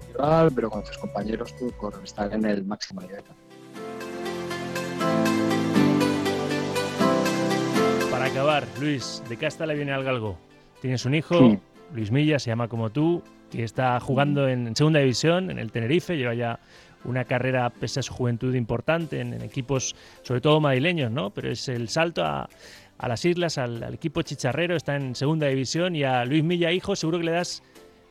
pero 0.55 0.69
con 0.69 0.83
tus 0.83 0.97
compañeros 0.97 1.55
tú 1.57 1.71
por 1.79 1.99
estar 2.03 2.33
en 2.33 2.45
el 2.45 2.63
máximo 2.63 3.01
nivel. 3.01 3.23
Para 8.11 8.25
acabar, 8.25 8.65
Luis, 8.79 9.23
¿de 9.27 9.37
qué 9.37 9.45
hasta 9.45 9.65
le 9.65 9.75
viene 9.75 9.91
al 9.91 10.03
galgo? 10.03 10.37
Tienes 10.81 11.05
un 11.05 11.15
hijo, 11.15 11.57
Luis 11.93 12.11
Milla, 12.11 12.39
se 12.39 12.49
llama 12.49 12.67
como 12.67 12.89
tú, 12.89 13.23
que 13.51 13.63
está 13.63 13.99
jugando 13.99 14.47
en 14.47 14.75
segunda 14.75 14.99
división, 14.99 15.49
en 15.49 15.59
el 15.59 15.71
Tenerife, 15.71 16.17
lleva 16.17 16.33
ya 16.33 16.59
una 17.05 17.25
carrera, 17.25 17.69
pese 17.69 17.99
a 17.99 18.03
su 18.03 18.13
juventud, 18.13 18.53
importante 18.55 19.19
en, 19.19 19.41
equipos, 19.41 19.95
sobre 20.21 20.41
todo 20.41 20.59
madrileños, 20.59 21.11
¿no? 21.11 21.31
Pero 21.31 21.51
es 21.51 21.67
el 21.67 21.89
salto 21.89 22.23
a, 22.23 22.49
las 23.05 23.25
islas, 23.25 23.57
al, 23.57 23.83
al, 23.83 23.93
equipo 23.93 24.21
chicharrero, 24.21 24.75
está 24.75 24.95
en 24.95 25.15
segunda 25.15 25.47
división 25.47 25.95
y 25.95 26.03
a 26.03 26.23
Luis 26.23 26.43
Milla, 26.43 26.71
hijo, 26.71 26.95
seguro 26.95 27.17
que 27.19 27.25
le 27.25 27.31
das 27.31 27.61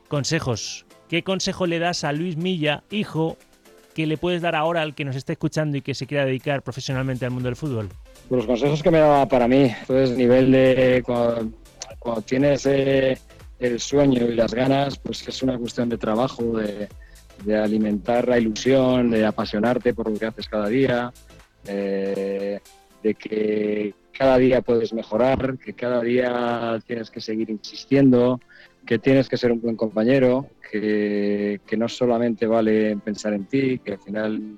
consejos. 0.07 0.85
¿Qué 1.13 1.21
consejo 1.21 1.67
le 1.67 1.77
das 1.77 2.03
a 2.05 2.11
Luis 2.11 2.37
Milla, 2.37 2.81
hijo, 2.89 3.37
que 3.93 4.07
le 4.07 4.17
puedes 4.17 4.41
dar 4.41 4.55
ahora 4.55 4.81
al 4.81 4.95
que 4.95 5.05
nos 5.05 5.15
está 5.15 5.31
escuchando 5.31 5.77
y 5.77 5.83
que 5.83 5.93
se 5.93 6.07
quiera 6.07 6.25
dedicar 6.25 6.63
profesionalmente 6.63 7.23
al 7.23 7.29
mundo 7.29 7.49
del 7.49 7.55
fútbol? 7.55 7.87
Los 8.31 8.47
consejos 8.47 8.81
que 8.81 8.89
me 8.89 8.97
daba 8.97 9.27
para 9.27 9.47
mí, 9.47 9.71
entonces 9.79 10.17
nivel 10.17 10.51
de 10.51 11.03
cuando, 11.05 12.21
tienes 12.23 12.65
eh, 12.65 13.15
el 13.59 13.79
sueño 13.79 14.25
y 14.25 14.33
las 14.33 14.55
ganas, 14.55 14.97
pues 14.97 15.27
es 15.27 15.43
una 15.43 15.55
cuestión 15.59 15.87
de 15.87 15.99
trabajo, 15.99 16.57
de, 16.57 16.89
alimentar 17.55 18.27
la 18.27 18.39
ilusión, 18.39 19.11
de 19.11 19.23
apasionarte 19.23 19.93
por 19.93 20.09
lo 20.09 20.17
que 20.17 20.25
haces 20.25 20.49
cada 20.49 20.67
día, 20.67 21.13
de 21.63 22.59
que 23.03 23.93
cada 24.17 24.39
día 24.39 24.63
puedes 24.63 24.91
mejorar, 24.93 25.59
que 25.59 25.73
cada 25.73 26.01
día 26.01 26.81
tienes 26.87 27.11
que 27.11 27.21
seguir 27.21 27.51
insistiendo, 27.51 28.39
que 28.85 28.99
tienes 28.99 29.29
que 29.29 29.37
ser 29.37 29.51
un 29.51 29.61
buen 29.61 29.75
compañero, 29.75 30.47
que, 30.69 31.59
no 31.77 31.87
solamente 31.87 32.45
vale 32.45 32.97
pensar 32.97 33.33
en 33.33 33.45
ti, 33.45 33.79
que 33.79 33.93
al 33.93 33.99
final 33.99 34.57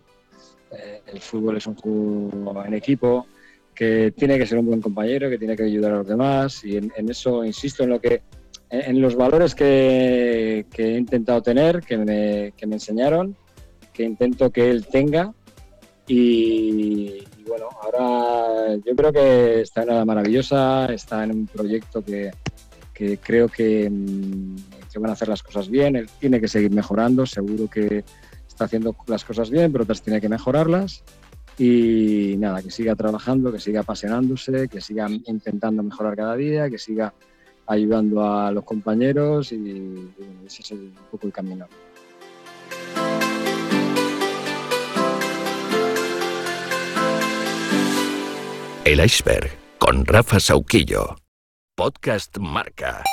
eh, 0.72 1.02
el 1.08 1.20
fútbol 1.20 1.58
es 1.58 1.68
un 1.68 1.76
juego 1.76 2.64
en 2.66 2.74
equipo, 2.74 3.28
que 3.74 4.14
tiene 4.16 4.38
que 4.38 4.48
ser 4.48 4.58
un 4.58 4.68
buen 4.68 4.82
compañero, 4.82 5.30
que 5.30 5.38
tiene 5.38 5.56
que 5.56 5.64
ayudar 5.64 5.92
a 5.92 5.98
los 5.98 6.08
demás 6.08 6.64
y 6.64 6.78
en, 6.78 6.92
eso 7.10 7.44
insisto 7.44 7.84
en 7.84 7.90
lo 7.90 8.00
que 8.00 8.22
en 8.70 9.00
los 9.00 9.16
valores 9.16 9.54
que, 9.54 10.66
he 10.76 10.98
intentado 10.98 11.42
tener, 11.42 11.82
que 11.82 11.98
me, 11.98 12.54
que 12.58 12.66
me, 12.66 12.76
enseñaron, 12.76 13.36
que 13.94 14.04
intento 14.04 14.50
que 14.50 14.70
él 14.70 14.88
tenga 14.88 15.34
y, 16.08 17.24
y, 17.38 17.44
bueno, 17.48 17.70
ahora 17.82 18.76
yo 18.84 18.96
creo 18.96 19.14
que 19.14 19.62
está 19.62 19.84
en 19.84 19.92
una 19.92 20.06
maravillosa, 20.06 20.88
está 20.88 21.24
en 21.24 21.32
un 21.32 21.48
proyecto 21.48 22.04
que, 22.04 22.32
que 22.96 23.18
creo 23.18 23.50
que, 23.50 23.90
mm, 23.90 24.56
que, 24.92 25.00
van 25.00 25.10
a 25.10 25.14
hacer 25.14 25.28
las 25.28 25.44
cosas 25.44 25.70
bien. 25.70 26.08
Tiene 26.20 26.40
que 26.40 26.48
seguir 26.48 26.72
mejorando, 26.72 27.26
seguro 27.26 27.70
que 27.70 28.04
está 28.48 28.66
haciendo 28.66 28.96
las 29.08 29.26
cosas 29.26 29.50
bien, 29.50 29.72
pero 29.72 29.84
otras 29.84 30.02
tiene 30.02 30.22
que 30.22 30.30
mejorarlas. 30.30 31.04
Y 31.58 32.36
nada, 32.38 32.62
que 32.62 32.72
siga 32.72 32.96
trabajando, 32.96 33.52
que 33.52 33.60
siga 33.60 33.82
apasionándose, 33.82 34.68
que 34.70 34.82
siga 34.82 35.08
intentando 35.10 35.84
mejorar 35.84 36.16
cada 36.16 36.36
día, 36.36 36.70
que 36.70 36.78
siga 36.78 37.14
ayudando 37.68 38.24
a 38.24 38.52
los 38.52 38.64
compañeros 38.64 39.52
y, 39.52 40.10
ese 40.46 40.62
es 40.62 40.72
un 40.72 40.96
poco 41.12 41.28
el 41.28 41.34
camino. 41.34 41.68
El 48.86 49.04
iceberg 49.04 49.50
con 49.80 50.06
Rafa 50.06 50.40
Sauquillo. 50.40 51.25
Podcast 51.76 52.40
Marca. 52.40 53.04